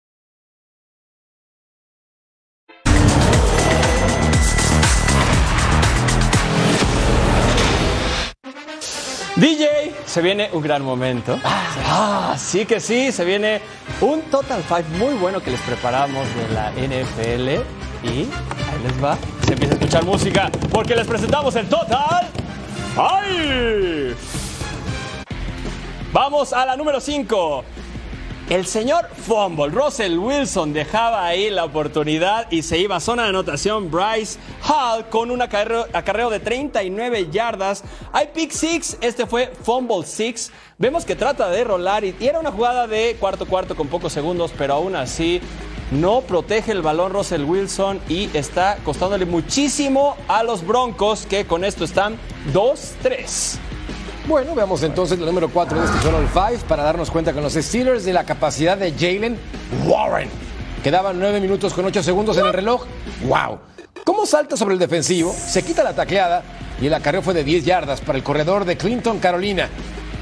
[9.35, 11.39] DJ, se viene un gran momento.
[11.43, 13.61] Ah, sí que sí, se viene
[14.01, 17.63] un Total Five muy bueno que les preparamos de la NFL.
[18.03, 18.29] Y ahí
[18.83, 19.17] les va.
[19.45, 22.27] Se empieza a escuchar música porque les presentamos el Total
[22.93, 24.15] Five.
[26.11, 27.63] Vamos a la número 5.
[28.51, 33.29] El señor Fumble, Russell Wilson dejaba ahí la oportunidad y se iba a zona de
[33.29, 33.89] anotación.
[33.89, 34.37] Bryce
[34.67, 37.81] Hall con un acarreo, de 39 yardas.
[38.11, 40.51] Hay pick six, este fue Fumble six.
[40.77, 44.11] Vemos que trata de rolar y, y era una jugada de cuarto cuarto con pocos
[44.11, 45.39] segundos, pero aún así
[45.91, 51.63] no protege el balón Russell Wilson y está costándole muchísimo a los Broncos que con
[51.63, 52.17] esto están
[52.53, 53.70] 2-3.
[54.27, 57.53] Bueno, veamos entonces la número 4 de este Total Five para darnos cuenta con los
[57.53, 59.37] Steelers de la capacidad de Jalen
[59.85, 60.29] Warren.
[60.83, 62.85] Quedaban 9 minutos con 8 segundos en el reloj.
[63.23, 63.59] ¡Wow!
[64.05, 65.33] ¿Cómo salta sobre el defensivo?
[65.33, 66.43] Se quita la tacleada
[66.79, 69.69] y el acarreo fue de 10 yardas para el corredor de Clinton, Carolina.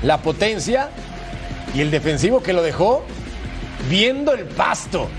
[0.04, 0.90] La potencia
[1.76, 3.04] y el defensivo que lo dejó
[3.90, 5.10] viendo el pasto.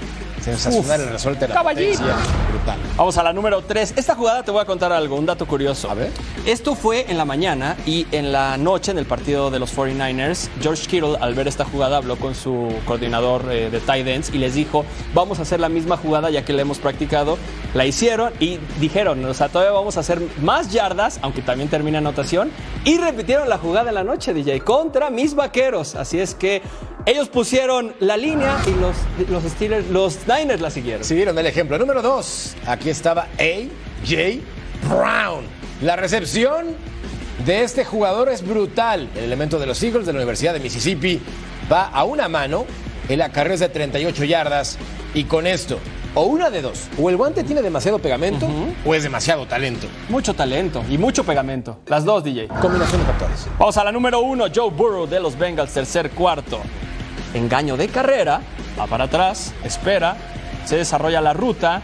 [0.40, 2.02] Sensacional Uf, el resorte de la caballito.
[2.50, 2.78] Brutal.
[2.96, 3.94] Vamos a la número 3.
[3.96, 5.90] Esta jugada te voy a contar algo, un dato curioso.
[5.90, 6.10] A ver.
[6.46, 10.48] Esto fue en la mañana y en la noche, en el partido de los 49ers,
[10.60, 14.38] George Kittle, al ver esta jugada, habló con su coordinador eh, de tight ends y
[14.38, 17.36] les dijo, vamos a hacer la misma jugada ya que la hemos practicado.
[17.74, 21.98] La hicieron y dijeron, o sea, todavía vamos a hacer más yardas, aunque también termina
[21.98, 22.50] anotación.
[22.84, 25.94] Y repitieron la jugada en la noche, DJ, contra mis vaqueros.
[25.94, 26.62] Así es que
[27.06, 28.96] ellos pusieron la línea y los,
[29.28, 31.04] los Steelers, los Niners la siguieron.
[31.04, 31.78] Siguieron el ejemplo.
[31.78, 32.54] Número dos.
[32.66, 34.40] Aquí estaba A.J.
[34.88, 35.44] Brown.
[35.82, 36.76] La recepción
[37.44, 39.08] de este jugador es brutal.
[39.16, 41.20] El elemento de los Eagles de la Universidad de Mississippi
[41.70, 42.66] va a una mano.
[43.08, 44.78] El acarreo es de 38 yardas.
[45.12, 45.80] Y con esto,
[46.14, 46.88] o una de dos.
[47.00, 48.48] O el guante tiene demasiado pegamento
[48.84, 49.86] o es demasiado talento.
[50.08, 51.78] Mucho talento y mucho pegamento.
[51.86, 52.48] Las dos, DJ.
[52.60, 53.46] Combinación de factores.
[53.58, 56.60] Vamos a la número uno, Joe Burrow de los Bengals, tercer cuarto.
[57.34, 58.40] Engaño de carrera,
[58.78, 60.16] va para atrás, espera,
[60.64, 61.82] se desarrolla la ruta.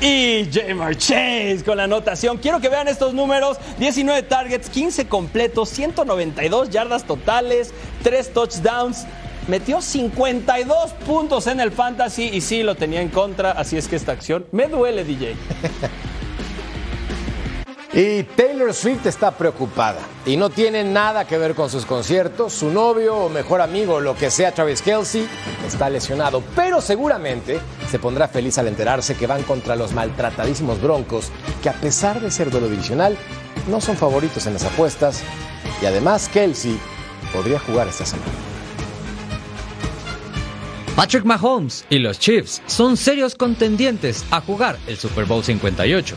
[0.00, 2.38] Y Jamar Chase con la anotación.
[2.38, 9.06] Quiero que vean estos números: 19 targets, 15 completos, 192 yardas totales, 3 touchdowns.
[9.46, 13.50] Metió 52 puntos en el fantasy y sí lo tenía en contra.
[13.50, 15.34] Así es que esta acción me duele, DJ.
[17.92, 22.52] Y Taylor Swift está preocupada y no tiene nada que ver con sus conciertos.
[22.52, 25.26] Su novio o mejor amigo, lo que sea, Travis Kelsey,
[25.66, 27.58] está lesionado, pero seguramente
[27.90, 32.30] se pondrá feliz al enterarse que van contra los maltratadísimos Broncos, que a pesar de
[32.30, 33.16] ser duelo divisional,
[33.68, 35.22] no son favoritos en las apuestas.
[35.82, 36.78] Y además, Kelsey
[37.32, 38.30] podría jugar esta semana.
[40.94, 46.16] Patrick Mahomes y los Chiefs son serios contendientes a jugar el Super Bowl 58.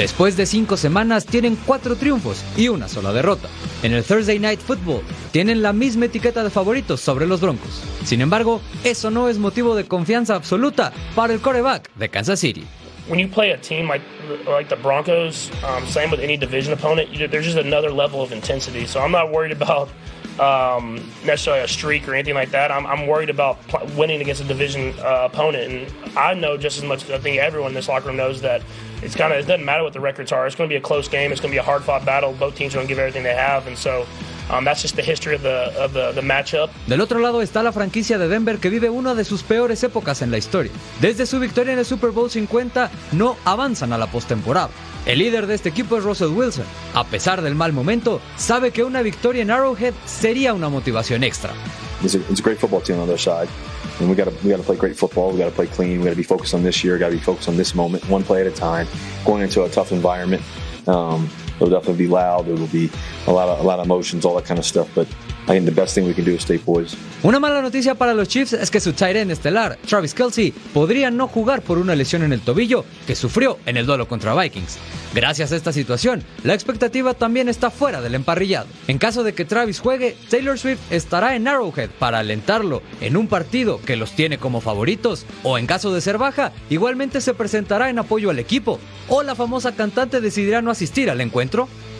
[0.00, 3.50] Después de cinco semanas tienen cuatro triunfos y una sola derrota.
[3.82, 7.82] En el Thursday Night Football tienen la misma etiqueta de favoritos sobre los Broncos.
[8.06, 12.66] Sin embargo, eso no es motivo de confianza absoluta para el quarterback de Kansas City.
[13.08, 14.02] when you play a team like
[14.46, 18.32] like the Broncos, um, same with any division opponent, you, there's just another level of
[18.32, 18.86] intensity.
[18.86, 19.90] So I'm not worried about
[20.40, 22.72] um, necessarily a streak or anything like that.
[22.72, 26.78] I'm, I'm worried about pl- winning against a division uh, opponent, and I know just
[26.78, 27.08] as much.
[27.10, 28.62] I think everyone in this locker room knows that
[29.02, 30.46] it's kind of it doesn't matter what the records are.
[30.46, 31.30] It's going to be a close game.
[31.30, 32.32] It's going to be a hard fought battle.
[32.32, 34.06] Both teams are going to give everything they have, and so.
[34.52, 36.70] Um, that's just the history of the of the, the matchup.
[36.88, 40.22] Del otro lado está la franquicia de Denver que vive una de sus peores épocas
[40.22, 40.72] en la historia.
[41.00, 44.70] Desde su victoria en el Super Bowl 50 no avanzan a la postemporada.
[45.06, 46.66] El líder de este equipo es Russell Wilson.
[46.94, 51.52] A pesar del mal momento, sabe que una victoria en Arrowhead sería una motivación extra.
[52.02, 53.48] it's a, it's a great football team on their side.
[53.98, 55.30] And we got to we got to play great football.
[55.32, 55.98] We got to play clean.
[55.98, 56.98] We got to be focused on this year.
[56.98, 58.86] Got to be focused on this moment, one play at a time.
[59.24, 60.42] Going into a tough environment,
[60.88, 61.28] um,
[67.22, 71.10] Una mala noticia para los Chiefs es que su tight end estelar, Travis Kelsey, podría
[71.10, 74.78] no jugar por una lesión en el tobillo que sufrió en el duelo contra Vikings.
[75.12, 78.68] Gracias a esta situación, la expectativa también está fuera del emparrillado.
[78.86, 83.26] En caso de que Travis juegue, Taylor Swift estará en Arrowhead para alentarlo en un
[83.26, 87.90] partido que los tiene como favoritos, o en caso de ser baja, igualmente se presentará
[87.90, 91.49] en apoyo al equipo, o la famosa cantante decidirá no asistir al encuentro.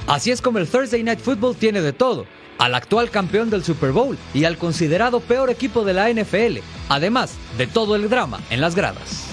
[0.07, 2.27] Así es como el Thursday Night Football tiene de todo
[2.59, 6.59] al actual campeón del Super Bowl y al considerado peor equipo de la NFL,
[6.91, 9.25] además de todo el drama en las gradas.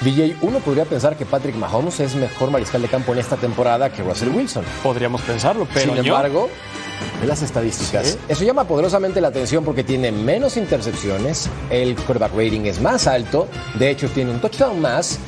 [0.00, 3.90] DJ, uno podría pensar que Patrick Mahomes es mejor mariscal de campo en esta temporada
[3.90, 4.64] que Russell Wilson.
[4.82, 6.48] Podríamos pensarlo, pero Sin yo- embargo,
[7.22, 12.62] en las estadísticas, eso llama poderosamente la atención porque tiene menos intercepciones, el quarterback rating
[12.66, 13.48] es más alto,
[13.78, 15.18] de hecho tiene un touchdown más.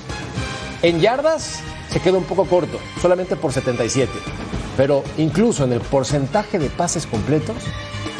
[0.82, 4.10] En yardas se queda un poco corto, solamente por 77.
[4.76, 7.56] Pero incluso en el porcentaje de pases completos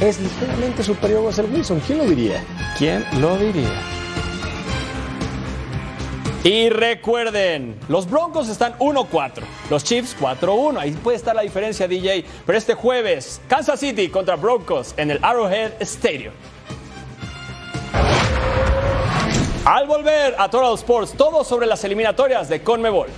[0.00, 1.80] es ligeramente superior a Russell Wilson.
[1.86, 2.44] ¿Quién lo diría?
[2.76, 3.80] ¿Quién lo diría?
[6.44, 10.78] Y recuerden, los Broncos están 1-4, los Chiefs 4-1.
[10.78, 12.24] Ahí puede estar la diferencia, DJ.
[12.46, 16.32] Pero este jueves, Kansas City contra Broncos en el Arrowhead Stadium.
[19.64, 23.08] Al volver a Total Sports, todo sobre las eliminatorias de Conmebol.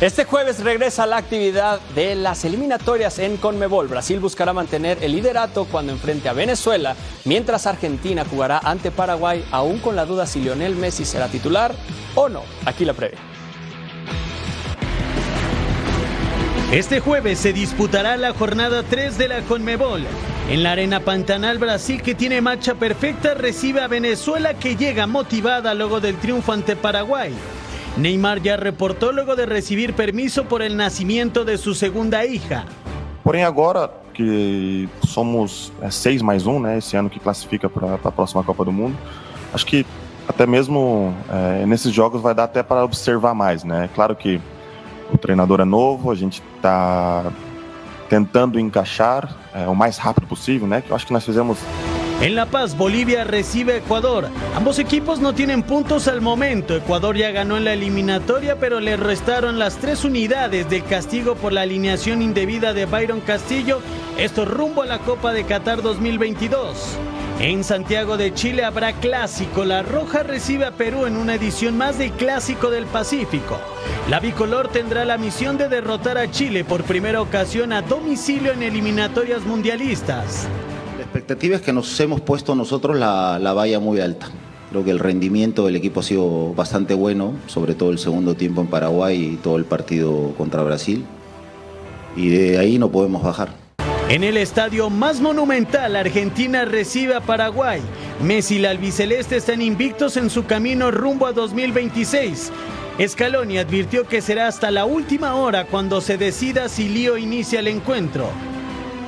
[0.00, 3.88] Este jueves regresa la actividad de las eliminatorias en Conmebol.
[3.88, 9.80] Brasil buscará mantener el liderato cuando enfrente a Venezuela, mientras Argentina jugará ante Paraguay, aún
[9.80, 11.74] con la duda si Lionel Messi será titular
[12.14, 12.44] o no.
[12.64, 13.18] Aquí la previa.
[16.70, 20.04] Este jueves se disputará la jornada 3 de la Conmebol.
[20.48, 25.74] En la arena Pantanal, Brasil, que tiene marcha perfecta, recibe a Venezuela que llega motivada
[25.74, 27.34] luego del triunfo ante Paraguay.
[27.98, 32.64] Neymar ya reportó luego de recibir permiso por el nacimiento de su segunda hija.
[33.24, 38.12] Porém, agora que somos é, seis mais um, né, esse ano que classifica para a
[38.12, 38.96] próxima Copa do Mundo,
[39.52, 39.84] acho que
[40.28, 43.90] até mesmo é, nesses jogos vai dar até para observar mais, né?
[43.94, 44.40] Claro que
[45.12, 47.32] o treinador é novo, a gente está
[48.08, 50.82] tentando encaixar é, o mais rápido possível, né?
[50.82, 51.58] Que eu acho que nós fizemos
[52.20, 54.28] En La Paz, Bolivia recibe a Ecuador.
[54.56, 56.74] Ambos equipos no tienen puntos al momento.
[56.74, 61.52] Ecuador ya ganó en la eliminatoria, pero le restaron las tres unidades del castigo por
[61.52, 63.80] la alineación indebida de Byron Castillo.
[64.18, 66.98] Esto rumbo a la Copa de Qatar 2022.
[67.38, 69.64] En Santiago de Chile habrá clásico.
[69.64, 73.60] La Roja recibe a Perú en una edición más del Clásico del Pacífico.
[74.10, 78.64] La bicolor tendrá la misión de derrotar a Chile por primera ocasión a domicilio en
[78.64, 80.48] eliminatorias mundialistas.
[81.08, 84.28] Expectativa es que nos hemos puesto nosotros la, la valla muy alta.
[84.68, 88.60] Creo que el rendimiento del equipo ha sido bastante bueno, sobre todo el segundo tiempo
[88.60, 91.06] en Paraguay y todo el partido contra Brasil.
[92.14, 93.48] Y de ahí no podemos bajar.
[94.10, 97.80] En el estadio más monumental, Argentina recibe a Paraguay.
[98.22, 102.52] Messi y la albiceleste están invictos en su camino rumbo a 2026.
[103.06, 107.68] Scaloni advirtió que será hasta la última hora cuando se decida si Lío inicia el
[107.68, 108.28] encuentro.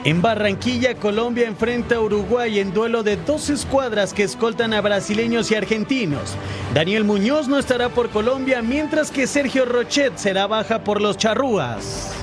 [0.03, 5.51] En Barranquilla, Colombia enfrenta a Uruguay en duelo de dos escuadras que escoltan a brasileños
[5.51, 6.37] y argentinos.
[6.73, 12.15] Daniel Muñoz no estará por Colombia, mientras que Sergio Rochet será baja por los charrúas.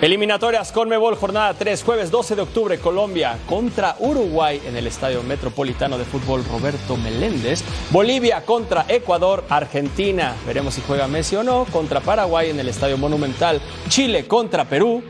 [0.00, 5.98] Eliminatorias Conmebol, jornada 3, jueves 12 de octubre, Colombia contra Uruguay en el Estadio Metropolitano
[5.98, 7.62] de Fútbol Roberto Meléndez.
[7.90, 12.96] Bolivia contra Ecuador, Argentina, veremos si juega Messi o no, contra Paraguay en el Estadio
[12.96, 13.60] Monumental.
[13.90, 15.02] Chile contra Perú,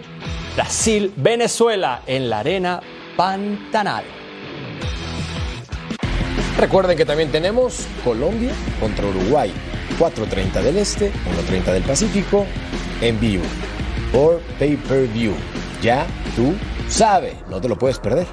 [0.55, 2.81] Brasil, Venezuela en la Arena
[3.17, 4.05] Pantanal.
[6.59, 9.53] Recuerden que también tenemos Colombia contra Uruguay,
[9.99, 12.47] 4.30 del Este, 1.30 del Pacífico,
[13.01, 13.45] en vivo
[14.13, 15.35] por pay-per-view.
[15.83, 16.55] Ya tú
[16.89, 18.27] sabes, no te lo puedes perder.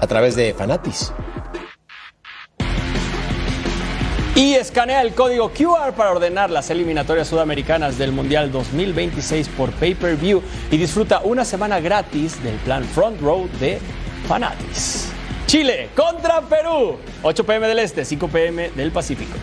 [0.00, 1.12] A través de Fanatis.
[4.36, 10.42] Y escanea el código QR para ordenar las eliminatorias sudamericanas del Mundial 2026 por pay-per-view
[10.72, 13.78] y disfruta una semana gratis del plan Front Row de
[14.26, 15.12] Fanatis.
[15.46, 19.36] Chile contra Perú, 8 pm del Este, 5 pm del Pacífico.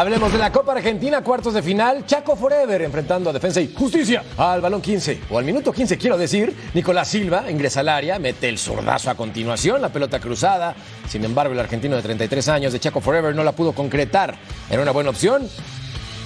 [0.00, 2.06] Hablemos de la Copa Argentina, cuartos de final.
[2.06, 5.24] Chaco Forever enfrentando a Defensa y Justicia al balón 15.
[5.28, 6.56] O al minuto 15, quiero decir.
[6.72, 10.74] Nicolás Silva ingresa al área, mete el zurdazo a continuación, la pelota cruzada.
[11.06, 14.38] Sin embargo, el argentino de 33 años de Chaco Forever no la pudo concretar.
[14.70, 15.46] Era una buena opción.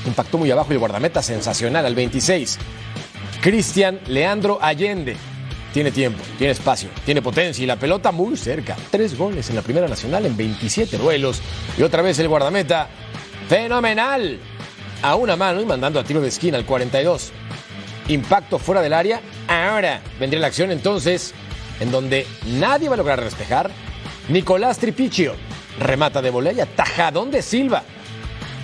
[0.07, 2.59] Impactó muy abajo y el guardameta sensacional al 26.
[3.43, 5.17] Cristian Leandro Allende.
[5.73, 8.77] Tiene tiempo, tiene espacio, tiene potencia y la pelota muy cerca.
[8.93, 11.43] Tres goles en la Primera Nacional en 27 duelos.
[11.77, 12.89] Y otra vez el guardameta
[13.49, 14.39] Fenomenal.
[15.03, 17.33] A una mano y mandando a tiro de esquina al 42.
[18.09, 19.21] Impacto fuera del área.
[19.49, 21.35] Ahora vendría la acción entonces
[21.81, 22.27] en donde
[22.59, 23.71] nadie va a lograr despejar.
[24.29, 25.35] Nicolás Tripiccio
[25.79, 27.83] remata de volea y atajadón de Silva.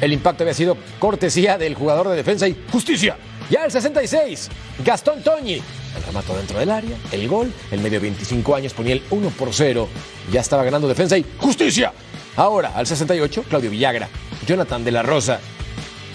[0.01, 3.17] El impacto había sido cortesía del jugador de defensa y justicia.
[3.51, 4.49] Ya el 66,
[4.85, 5.61] Gastón Toñi.
[5.97, 9.53] El remato dentro del área, el gol, el medio 25 años ponía el 1 por
[9.53, 9.89] 0.
[10.33, 11.93] Ya estaba ganando defensa y justicia.
[12.37, 14.09] Ahora, al 68, Claudio Villagra.
[14.47, 15.41] Jonathan de la Rosa.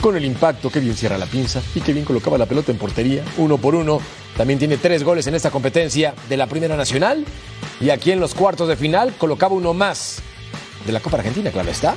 [0.02, 2.78] Con el impacto, que bien cierra la pinza y que bien colocaba la pelota en
[2.78, 4.00] portería, uno por uno.
[4.38, 7.26] También tiene tres goles en esta competencia de la Primera Nacional.
[7.80, 10.22] Y aquí en los cuartos de final colocaba uno más
[10.86, 11.96] de la Copa Argentina, claro está.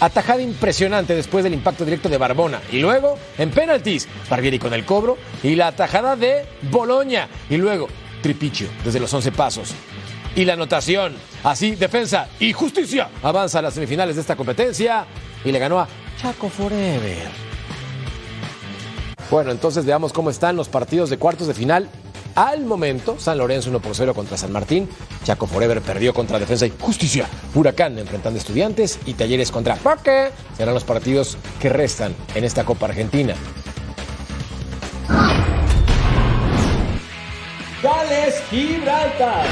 [0.00, 2.60] Atajada impresionante después del impacto directo de Barbona.
[2.70, 5.18] Y luego, en penaltis, Barbieri con el cobro.
[5.42, 7.28] Y la atajada de Boloña.
[7.50, 7.88] Y luego,
[8.22, 9.74] Tripiccio desde los 11 pasos.
[10.36, 11.16] Y la anotación.
[11.42, 13.08] Así, defensa y justicia.
[13.22, 15.04] Avanza a las semifinales de esta competencia.
[15.44, 15.88] Y le ganó a
[16.20, 17.28] Chaco Forever.
[19.30, 21.88] Bueno, entonces veamos cómo están los partidos de cuartos de final.
[22.34, 24.88] Al momento, San Lorenzo 1 por 0 contra San Martín.
[25.24, 27.26] Chaco Forever perdió contra Defensa y Justicia.
[27.54, 30.30] Huracán enfrentando estudiantes y Talleres contra Parque.
[30.56, 33.34] Serán los partidos que restan en esta Copa Argentina.
[37.82, 39.46] Gales Gibraltar.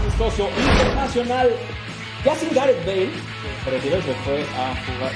[0.00, 1.50] Amistoso internacional.
[2.24, 3.10] Ya sin Gareth Bale,
[3.64, 5.12] se retiró se fue a jugar.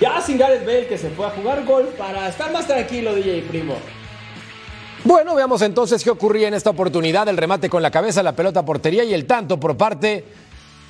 [0.00, 3.42] Ya sin Gareth Bale que se fue a jugar golf para estar más tranquilo, DJ
[3.42, 3.74] Primo.
[5.02, 7.28] Bueno, veamos entonces qué ocurría en esta oportunidad.
[7.28, 10.24] El remate con la cabeza, la pelota portería y el tanto por parte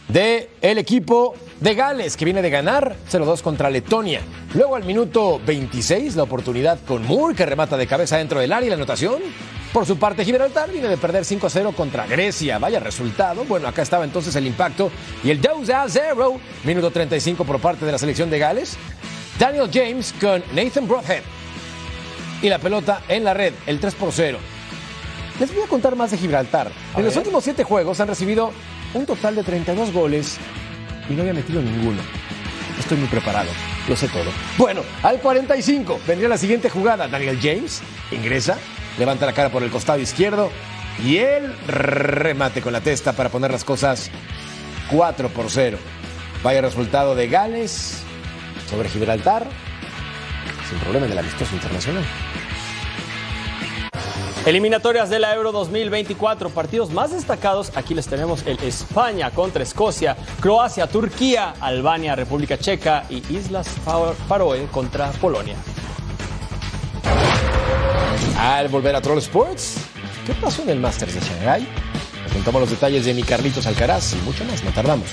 [0.09, 4.21] de el equipo de Gales, que viene de ganar 0-2 contra Letonia.
[4.55, 8.67] Luego al minuto 26, la oportunidad con Moore, que remata de cabeza dentro del área
[8.67, 9.23] y la anotación.
[9.73, 12.59] Por su parte, Gibraltar viene de perder 5-0 contra Grecia.
[12.59, 13.45] Vaya resultado.
[13.45, 14.91] Bueno, acá estaba entonces el impacto.
[15.23, 18.77] Y el 2-0, minuto 35 por parte de la selección de Gales.
[19.39, 21.23] Daniel James con Nathan Broadhead.
[22.43, 24.39] Y la pelota en la red, el 3 0.
[25.39, 26.71] Les voy a contar más de Gibraltar.
[26.97, 28.53] en los últimos 7 juegos han recibido
[28.95, 30.39] un total de 32 goles
[31.09, 32.01] y no había metido ninguno.
[32.79, 33.51] Estoy muy preparado,
[33.89, 34.31] lo sé todo.
[34.57, 37.07] Bueno, al 45 vendría la siguiente jugada.
[37.09, 38.57] Daniel James ingresa,
[38.99, 40.51] levanta la cara por el costado izquierdo
[41.05, 44.11] y el remate con la testa para poner las cosas
[44.91, 45.79] 4 por 0.
[46.43, 48.03] Vaya resultado de Gales
[48.69, 49.47] sobre Gibraltar,
[50.69, 52.05] sin problema en el amistoso internacional.
[54.47, 60.17] Eliminatorias de la Euro 2024, partidos más destacados, aquí les tenemos el España contra Escocia,
[60.41, 63.69] Croacia, Turquía, Albania, República Checa y Islas
[64.27, 65.57] Faroe contra Polonia.
[68.39, 69.79] Al volver a Troll Sports,
[70.25, 71.67] ¿qué pasó en el Masters de Shanghai?
[72.23, 75.09] Les contamos los detalles de mi Carlitos Alcaraz y mucho más, no tardamos.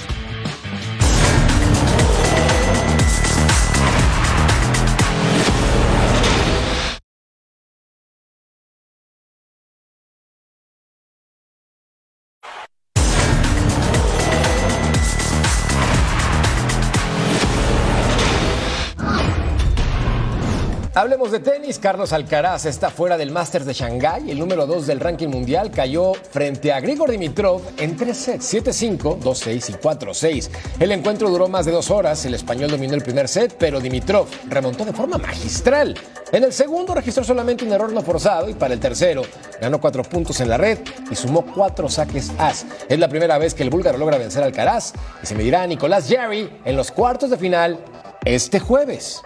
[20.97, 21.77] Hablemos de tenis.
[21.77, 24.31] Carlos Alcaraz está fuera del Masters de Shanghái.
[24.31, 29.19] El número 2 del ranking mundial cayó frente a Grigor Dimitrov en tres sets, 7-5,
[29.19, 30.49] 2-6 y 4-6.
[30.79, 32.25] El encuentro duró más de dos horas.
[32.25, 35.97] El español dominó el primer set, pero Dimitrov remontó de forma magistral.
[36.31, 39.23] En el segundo registró solamente un error no forzado y para el tercero
[39.59, 40.79] ganó cuatro puntos en la red
[41.11, 42.65] y sumó cuatro saques as.
[42.87, 45.67] Es la primera vez que el búlgaro logra vencer a Alcaraz y se medirá a
[45.67, 47.83] Nicolás Jarry en los cuartos de final
[48.23, 49.21] este jueves.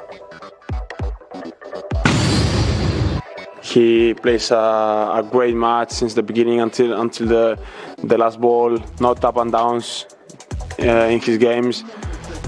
[3.69, 7.59] He plays a, a, great match since the beginning until until the
[8.03, 10.05] the last ball, not up and downs
[10.79, 11.83] uh, in his games.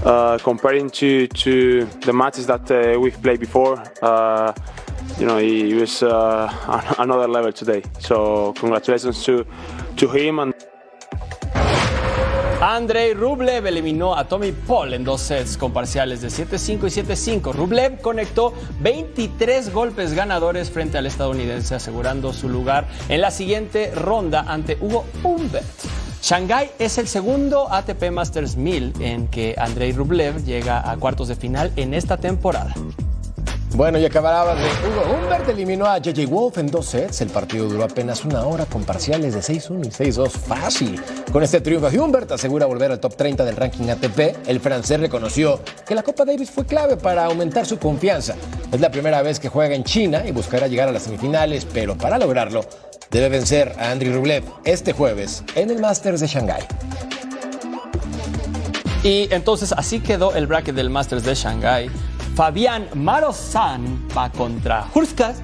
[0.04, 4.52] Uh, comparing to to the matches that uh, we've played before, uh,
[5.18, 7.82] you know, he, was uh, another level today.
[8.00, 9.46] So congratulations to
[9.96, 10.51] to him and.
[12.74, 17.52] Andrei Rublev eliminó a Tommy Paul en dos sets con parciales de 7-5 y 7-5.
[17.52, 24.46] Rublev conectó 23 golpes ganadores frente al estadounidense, asegurando su lugar en la siguiente ronda
[24.48, 25.66] ante Hugo Humbert.
[26.22, 31.36] Shanghai es el segundo ATP Masters 1000 en que Andrei Rublev llega a cuartos de
[31.36, 32.72] final en esta temporada.
[33.74, 37.22] Bueno, y acababa de Hugo Humbert eliminó a JJ Wolf en dos sets.
[37.22, 40.30] El partido duró apenas una hora con parciales de 6-1 y 6-2.
[40.30, 41.00] Fácil.
[41.32, 44.46] Con este triunfo Humbert asegura volver al top 30 del ranking ATP.
[44.46, 48.34] El francés reconoció que la Copa Davis fue clave para aumentar su confianza.
[48.70, 51.96] Es la primera vez que juega en China y buscará llegar a las semifinales, pero
[51.96, 52.64] para lograrlo
[53.10, 56.62] debe vencer a Andriy Rublev este jueves en el Masters de Shanghái.
[59.02, 61.90] Y entonces así quedó el bracket del Masters de Shanghái.
[62.34, 65.42] Fabián Marozán va contra Hurskas.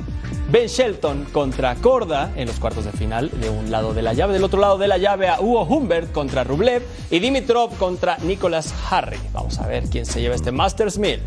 [0.51, 4.33] Ben Shelton contra Korda en los cuartos de final de un lado de la llave.
[4.33, 8.75] Del otro lado de la llave a Hugo Humbert contra Rublev y Dimitrov contra Nicolas
[8.91, 9.19] Harry.
[9.35, 11.21] Vamos a ver quién se lleva este Masters 1000.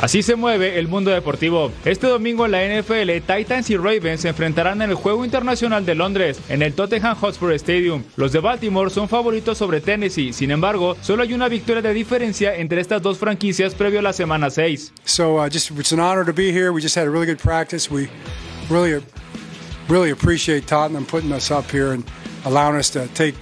[0.00, 1.72] Así se mueve el mundo deportivo.
[1.84, 5.96] Este domingo en la NFL, Titans y Ravens se enfrentarán en el Juego Internacional de
[5.96, 8.04] Londres, en el Tottenham Hotspur Stadium.
[8.16, 12.54] Los de Baltimore son favoritos sobre Tennessee, sin embargo, solo hay una victoria de diferencia
[12.54, 14.92] entre estas dos franquicias previo a la semana 6.
[15.04, 16.70] So uh, just it's an honor to be here.
[16.70, 17.90] We just had a really good practice.
[17.90, 18.08] We
[18.70, 19.02] really
[19.88, 22.04] really appreciate Tottenham putting us up here and
[22.44, 23.34] allowing us to take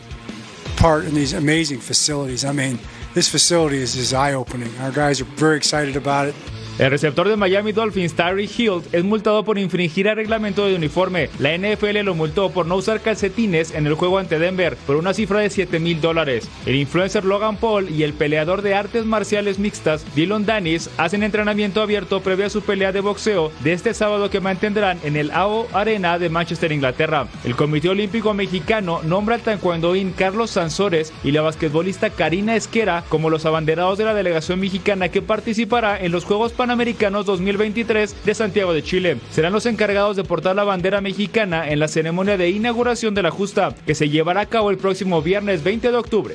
[0.76, 2.46] part in these amazing facilities.
[2.46, 2.78] I mean,
[3.16, 4.70] this facility is, is eye-opening.
[4.78, 6.34] Our guys are very excited about it.
[6.78, 11.30] El receptor de Miami Dolphins, Tyree Hill, es multado por infringir el reglamento de uniforme.
[11.38, 15.14] La NFL lo multó por no usar calcetines en el juego ante Denver por una
[15.14, 16.50] cifra de 7 mil dólares.
[16.66, 21.80] El influencer Logan Paul y el peleador de artes marciales mixtas, Dylan Danis, hacen entrenamiento
[21.80, 25.68] abierto previo a su pelea de boxeo de este sábado que mantendrán en el AO
[25.72, 27.26] Arena de Manchester, Inglaterra.
[27.44, 33.30] El Comité Olímpico Mexicano nombra al taekwondoín Carlos Sansores y la basquetbolista Karina Esquera como
[33.30, 38.72] los abanderados de la delegación mexicana que participará en los Juegos Panamericanos 2023 de Santiago
[38.72, 39.18] de Chile.
[39.30, 43.30] Serán los encargados de portar la bandera mexicana en la ceremonia de inauguración de la
[43.30, 46.34] justa, que se llevará a cabo el próximo viernes 20 de octubre.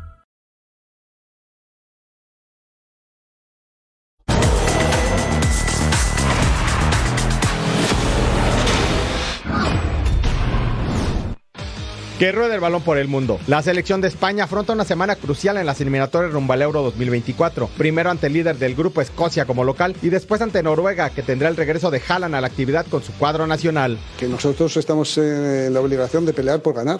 [12.21, 13.39] Que ruede el balón por el mundo.
[13.47, 17.67] La selección de España afronta una semana crucial en las eliminatorias rumbo al Euro 2024.
[17.79, 21.49] Primero ante el líder del grupo Escocia como local y después ante Noruega que tendrá
[21.49, 23.97] el regreso de Haaland a la actividad con su cuadro nacional.
[24.19, 26.99] Que nosotros estamos en la obligación de pelear por ganar.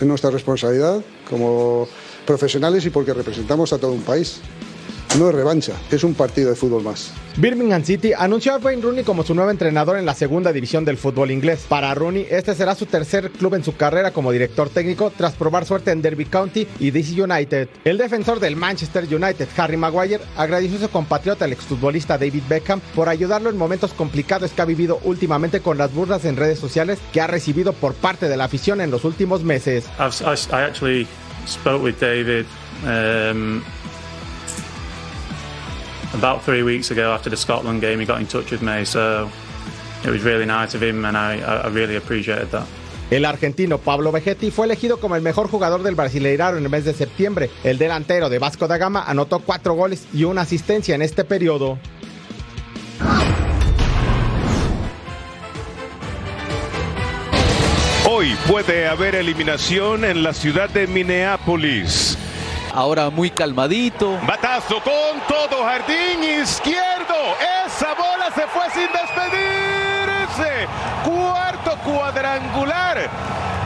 [0.00, 1.86] Es nuestra responsabilidad como
[2.24, 4.40] profesionales y porque representamos a todo un país.
[5.18, 7.12] No es revancha, es un partido de fútbol más.
[7.36, 10.98] Birmingham City anunció a Wayne Rooney como su nuevo entrenador en la segunda división del
[10.98, 11.66] fútbol inglés.
[11.68, 15.66] Para Rooney, este será su tercer club en su carrera como director técnico tras probar
[15.66, 17.68] suerte en Derby County y DC United.
[17.84, 22.80] El defensor del Manchester United, Harry Maguire, agradeció a su compatriota, el exfutbolista David Beckham,
[22.96, 26.98] por ayudarlo en momentos complicados que ha vivido últimamente con las burlas en redes sociales
[27.12, 29.84] que ha recibido por parte de la afición en los últimos meses.
[30.00, 31.06] I've, I, I actually
[31.46, 32.46] spoke with David
[32.84, 33.62] um,
[36.14, 38.00] about three weeks ago after the Scotland game.
[38.00, 39.28] He got in touch with me, so
[40.04, 42.66] it was really nice of him, and I, I really appreciated that.
[43.10, 46.84] El argentino Pablo Vegetti fue elegido como el mejor jugador del Brasileirao en el mes
[46.84, 47.50] de septiembre.
[47.62, 51.78] El delantero de Vasco da Gama anotó cuatro goles y una asistencia en este periodo.
[58.08, 62.16] Hoy puede haber eliminación en la ciudad de Minneapolis.
[62.74, 64.18] Ahora muy calmadito.
[64.26, 67.14] Batazo con todo, jardín izquierdo.
[67.64, 70.66] Esa bola se fue sin despedirse.
[71.04, 73.08] Cuarto cuadrangular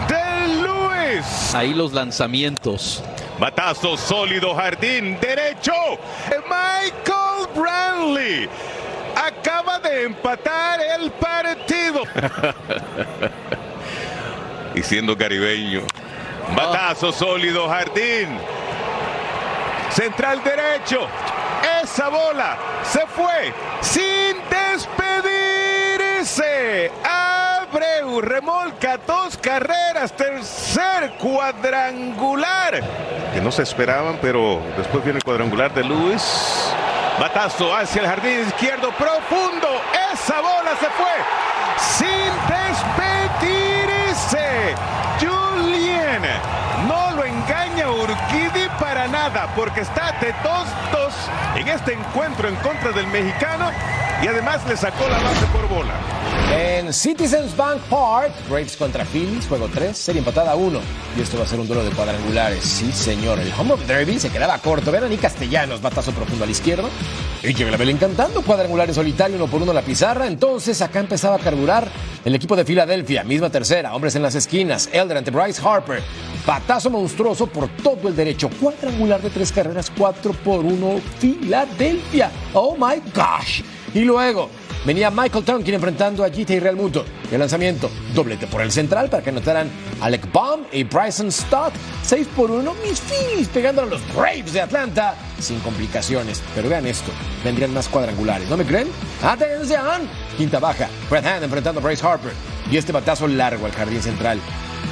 [0.08, 1.54] de Luis.
[1.54, 3.02] Ahí los lanzamientos.
[3.38, 5.72] Batazo sólido, jardín derecho.
[6.44, 8.46] Michael Brantley
[9.16, 12.02] acaba de empatar el partido.
[14.74, 15.80] y siendo caribeño.
[16.54, 18.38] Batazo sólido, jardín.
[19.90, 21.06] Central derecho.
[21.82, 24.92] Esa bola se fue sin despedirse.
[27.04, 30.12] Abreu remolca dos carreras.
[30.12, 32.80] Tercer cuadrangular.
[33.32, 36.72] Que no se esperaban, pero después viene el cuadrangular de Luis.
[37.18, 39.80] Batazo hacia el jardín izquierdo profundo.
[40.12, 41.16] Esa bola se fue
[41.76, 43.17] sin despedirse.
[49.54, 51.12] Porque está de 2-2
[51.56, 53.70] en este encuentro en contra del mexicano
[54.22, 55.94] y además le sacó la base por bola.
[56.50, 60.80] En Citizens Bank Park, Braves contra Phillies, juego 3, serie empatada a 1.
[61.16, 62.64] Y esto va a ser un duelo de cuadrangulares.
[62.64, 63.38] Sí, señor.
[63.38, 64.90] El Home of Derby se quedaba corto.
[64.90, 66.88] A Nick Castellanos, batazo profundo a la izquierda.
[67.42, 68.42] Y que la vela encantando.
[68.42, 70.26] Cuadrangular en solitario, uno por uno la pizarra.
[70.26, 71.88] Entonces acá empezaba a carburar
[72.24, 73.22] el equipo de Filadelfia.
[73.24, 74.88] Misma tercera, hombres en las esquinas.
[74.92, 76.02] Elder ante Bryce Harper.
[76.46, 78.48] Batazo monstruoso por todo el derecho.
[78.60, 81.00] Cuadrangular de tres carreras, 4 por 1.
[81.20, 82.30] Filadelfia.
[82.54, 83.62] Oh my gosh.
[83.94, 84.50] Y luego
[84.84, 87.04] venía Michael Tonkin enfrentando a GT Real Muto.
[87.30, 89.70] El lanzamiento, doblete por el central para que anotaran
[90.00, 91.72] Alec Baum y Bryson Stott.
[92.02, 96.42] 6 por 1, mis Phillies pegando a los Braves de Atlanta sin complicaciones.
[96.54, 97.10] Pero vean esto,
[97.44, 98.88] vendrían más cuadrangulares, ¿no me creen?
[99.22, 100.08] ¡Atención!
[100.36, 102.32] Quinta baja, Brett Hand enfrentando a Bryce Harper.
[102.70, 104.40] Y este batazo largo al jardín central,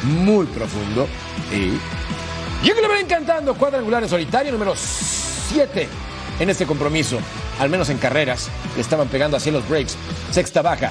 [0.03, 1.07] muy profundo.
[1.53, 1.78] Y.
[2.66, 5.88] Yo que le ven encantando, cuadrangular en solitario número 7
[6.41, 7.18] en este compromiso,
[7.59, 9.97] al menos en carreras, le estaban pegando hacia los breaks.
[10.30, 10.91] Sexta baja,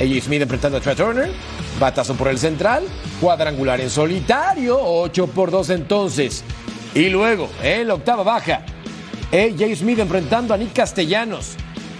[0.00, 1.32] AJ Smith enfrentando a Trey Turner,
[1.78, 2.84] batazo por el central,
[3.20, 6.44] cuadrangular en solitario, 8 por 2 entonces.
[6.94, 8.64] Y luego, en la octava baja,
[9.32, 11.56] AJ Smith enfrentando a Nick Castellanos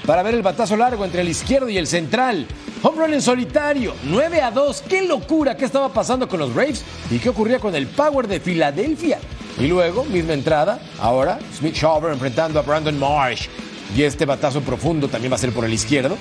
[0.06, 2.46] para ver el batazo largo entre el izquierdo y el central.
[2.82, 4.82] Home run en solitario, 9 a 2.
[4.82, 5.56] ¡Qué locura!
[5.56, 6.84] ¿Qué estaba pasando con los Braves?
[7.10, 9.18] ¿Y qué ocurría con el Power de Filadelfia?
[9.58, 13.48] Y luego, misma entrada, ahora Smith Shawver enfrentando a Brandon Marsh.
[13.96, 16.16] Y este batazo profundo también va a ser por el izquierdo.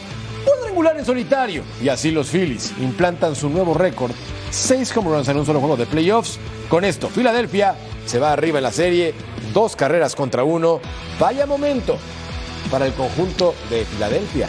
[0.45, 1.63] Cuadrangular en solitario.
[1.81, 4.11] Y así los Phillies implantan su nuevo récord.
[4.51, 6.37] Seis home runs en un solo juego de playoffs.
[6.69, 7.75] Con esto, Filadelfia
[8.05, 9.15] se va arriba en la serie.
[9.53, 10.79] Dos carreras contra uno.
[11.19, 11.97] Vaya momento
[12.69, 14.47] para el conjunto de Filadelfia.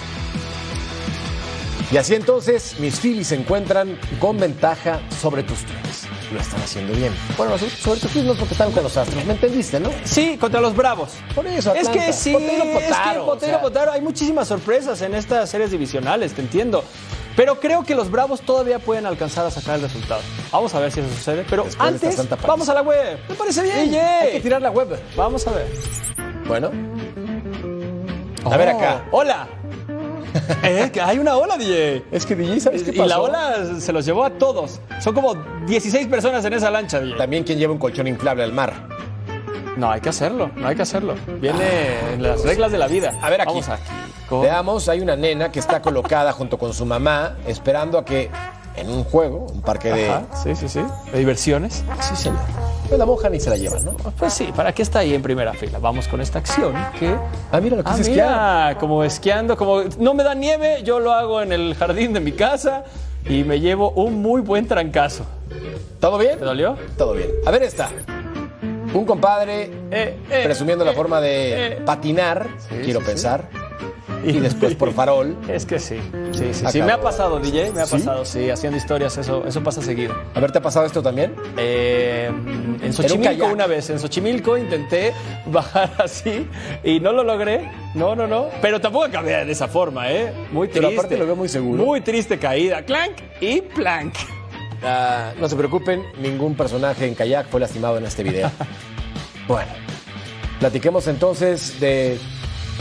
[1.90, 5.93] Y así entonces mis Phillies se encuentran con ventaja sobre tus tres.
[6.34, 7.14] Lo están haciendo bien.
[7.36, 9.24] Bueno, sobre tus mismos porque están con los Astros.
[9.24, 9.90] ¿Me entendiste, no?
[10.04, 11.12] Sí, contra los Bravos.
[11.34, 12.06] Por eso, Es Atlanta.
[12.06, 13.60] que sí, Potero, es que potaro, potero, o sea.
[13.62, 13.92] potaro.
[13.92, 16.84] Hay muchísimas sorpresas en estas series divisionales, te entiendo.
[17.36, 20.20] Pero creo que los Bravos todavía pueden alcanzar a sacar el resultado.
[20.52, 21.44] Vamos a ver si eso sucede.
[21.50, 23.18] Pero Después antes, vamos a la web.
[23.28, 23.94] ¿Me parece bien?
[23.94, 24.96] Hay que tirar la web.
[25.16, 25.66] Vamos a ver.
[26.46, 26.70] Bueno.
[28.44, 29.04] A ver acá.
[29.10, 29.48] Oh, Hola.
[30.64, 32.04] Eh, que hay una ola, DJ.
[32.10, 33.22] Es que DJ, ¿sabes qué Y la pasó?
[33.22, 34.80] ola se los llevó a todos.
[35.00, 35.34] Son como
[35.66, 37.16] 16 personas en esa lancha, DJ.
[37.16, 38.72] También quien lleva un colchón inflable al mar.
[39.76, 41.14] No, hay que hacerlo, no hay que hacerlo.
[41.40, 43.12] Viene en las reglas de la vida.
[43.22, 43.48] A ver aquí.
[43.50, 43.82] Vamos aquí.
[44.30, 48.30] Veamos, hay una nena que está colocada junto con su mamá esperando a que
[48.76, 50.10] en un juego, un parque de...
[50.10, 50.80] Ajá, sí, sí, sí.
[51.12, 51.84] ¿De diversiones?
[52.00, 52.40] Sí, señor.
[52.88, 53.92] Pues la mojan y se la llevan, ¿no?
[53.92, 55.78] Pues sí, ¿para qué está ahí en primera fila?
[55.78, 57.14] Vamos con esta acción que...
[57.50, 61.00] Ah, mira lo que Ah, es mira, como esquiando, como no me da nieve, yo
[61.00, 62.84] lo hago en el jardín de mi casa
[63.28, 65.24] y me llevo un muy buen trancazo.
[66.00, 66.38] ¿Todo bien?
[66.38, 66.76] ¿Te dolió?
[66.98, 67.30] Todo bien.
[67.46, 67.88] A ver esta.
[68.92, 72.46] Un compadre Eh, eh, presumiendo la eh, forma de patinar,
[72.84, 73.48] quiero sí, pensar.
[74.24, 75.36] Y después por farol.
[75.48, 75.98] Es que sí,
[76.32, 76.82] sí, sí, sí.
[76.82, 80.14] Me ha pasado, DJ, me ha pasado, sí, haciendo historias, eso, eso pasa seguido.
[80.34, 81.34] A ver, ¿te ha pasado esto también?
[81.56, 82.30] Eh,
[82.82, 85.12] en Xochimilco una vez, en Xochimilco intenté
[85.46, 86.46] bajar así
[86.82, 87.70] y no lo logré.
[87.94, 88.48] No, no, no.
[88.60, 90.32] Pero tampoco acabé de esa forma, ¿eh?
[90.52, 90.88] Muy triste.
[90.88, 91.84] Pero aparte lo veo muy seguro.
[91.84, 92.82] Muy triste caída.
[92.82, 94.14] Clank y plank.
[94.82, 98.50] Ah, no se preocupen, ningún personaje en kayak fue lastimado en este video.
[99.48, 99.70] bueno,
[100.60, 102.18] platiquemos entonces de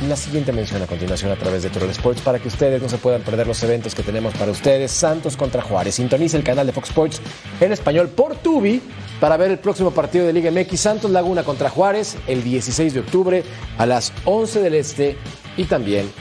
[0.01, 2.97] la siguiente mención a continuación a través de Troll Sports para que ustedes no se
[2.97, 4.91] puedan perder los eventos que tenemos para ustedes.
[4.91, 5.95] Santos contra Juárez.
[5.95, 7.21] Sintonice el canal de Fox Sports
[7.61, 8.81] en español por Tubi
[9.19, 12.99] para ver el próximo partido de Liga MX Santos Laguna contra Juárez el 16 de
[12.99, 13.43] octubre
[13.77, 15.17] a las 11 del Este
[15.55, 16.11] y también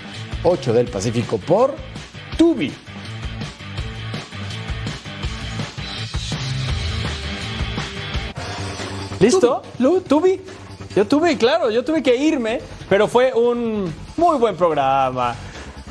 [0.44, 1.74] 8 del Pacífico por
[2.36, 2.72] Tubi.
[9.18, 9.62] ¿Listo?
[10.08, 10.40] ¿Tubi?
[10.94, 12.60] Yo tuve, claro, yo tuve que irme,
[12.92, 15.34] pero fue un muy buen programa.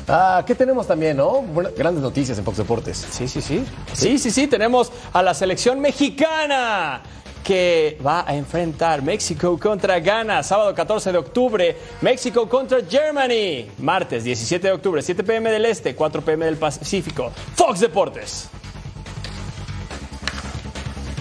[0.06, 1.42] Ah, ¿qué tenemos también, no?
[1.76, 3.08] Grandes noticias en Fox Deportes.
[3.10, 3.64] Sí, sí, sí.
[3.92, 4.46] Sí, sí, sí.
[4.46, 7.02] Tenemos a la selección mexicana
[7.42, 11.76] que va a enfrentar México contra Ghana, sábado 14 de octubre.
[12.02, 17.32] México contra Germany, martes 17 de octubre, 7 pm del Este, 4 pm del Pacífico.
[17.56, 18.48] Fox Deportes.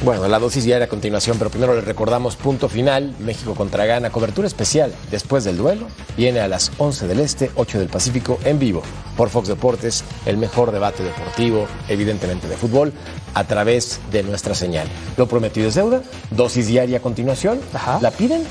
[0.03, 3.85] Bueno, la dosis ya era a continuación, pero primero les recordamos punto final, México contra
[3.85, 5.85] Ghana, cobertura especial después del duelo,
[6.17, 8.81] viene a las 11 del Este, 8 del Pacífico, en vivo,
[9.15, 12.93] por Fox Deportes, el mejor debate deportivo, evidentemente de fútbol,
[13.35, 14.87] a través de nuestra señal.
[15.17, 17.59] Lo prometido es deuda, dosis diaria a continuación,
[18.01, 18.43] ¿la piden?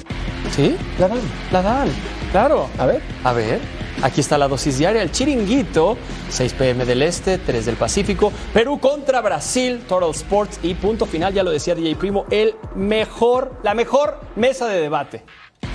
[0.54, 0.76] ¿Sí?
[1.00, 1.20] La dan.
[1.50, 1.88] La dan,
[2.30, 2.68] claro.
[2.78, 3.02] A ver.
[3.24, 3.79] A ver.
[4.02, 5.98] Aquí está la dosis diaria, el chiringuito,
[6.30, 11.34] 6 pm del Este, 3 del Pacífico, Perú contra Brasil, Total Sports y punto final,
[11.34, 15.22] ya lo decía DJ Primo, el mejor, la mejor mesa de debate.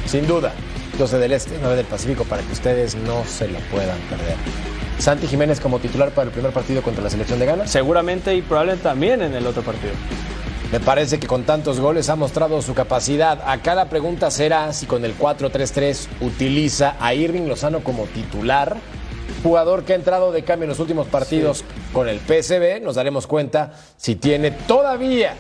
[0.07, 0.53] Sin duda,
[0.97, 4.37] 12 del Este, 9 del Pacífico, para que ustedes no se lo puedan perder.
[4.97, 7.67] Santi Jiménez como titular para el primer partido contra la selección de Ghana.
[7.67, 9.93] Seguramente y probablemente también en el otro partido.
[10.71, 13.39] Me parece que con tantos goles ha mostrado su capacidad.
[13.45, 18.75] Acá la pregunta será si con el 4-3-3 utiliza a Irving Lozano como titular.
[19.43, 21.63] Jugador que ha entrado de cambio en los últimos partidos
[21.93, 22.81] con el PSV.
[22.83, 25.35] Nos daremos cuenta si tiene todavía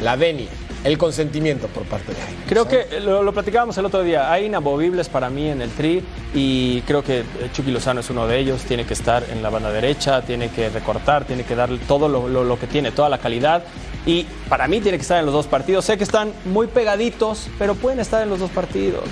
[0.00, 0.48] la venia,
[0.82, 2.38] el consentimiento por parte de Jaime.
[2.48, 6.02] Creo que lo, lo platicábamos el otro día, hay inamovibles para mí en el tri
[6.34, 9.70] y creo que Chucky Lozano es uno de ellos, tiene que estar en la banda
[9.70, 13.18] derecha, tiene que recortar, tiene que darle todo lo, lo- lo que tiene, toda la
[13.18, 13.62] calidad
[14.06, 15.84] y para mí tiene que estar en los dos partidos.
[15.84, 19.04] Sé que están muy pegaditos, pero pueden estar en los dos partidos.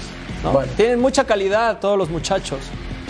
[0.43, 0.53] ¿no?
[0.53, 0.73] Bueno.
[0.77, 2.61] Tienen mucha calidad todos los muchachos.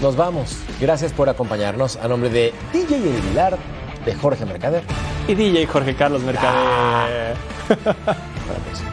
[0.01, 0.57] Nos vamos.
[0.80, 1.97] Gracias por acompañarnos.
[1.97, 3.59] A nombre de DJ Aguilar,
[4.05, 4.83] de Jorge Mercader.
[5.28, 7.37] Y DJ Jorge Carlos Mercader.
[7.68, 8.91] Próxima.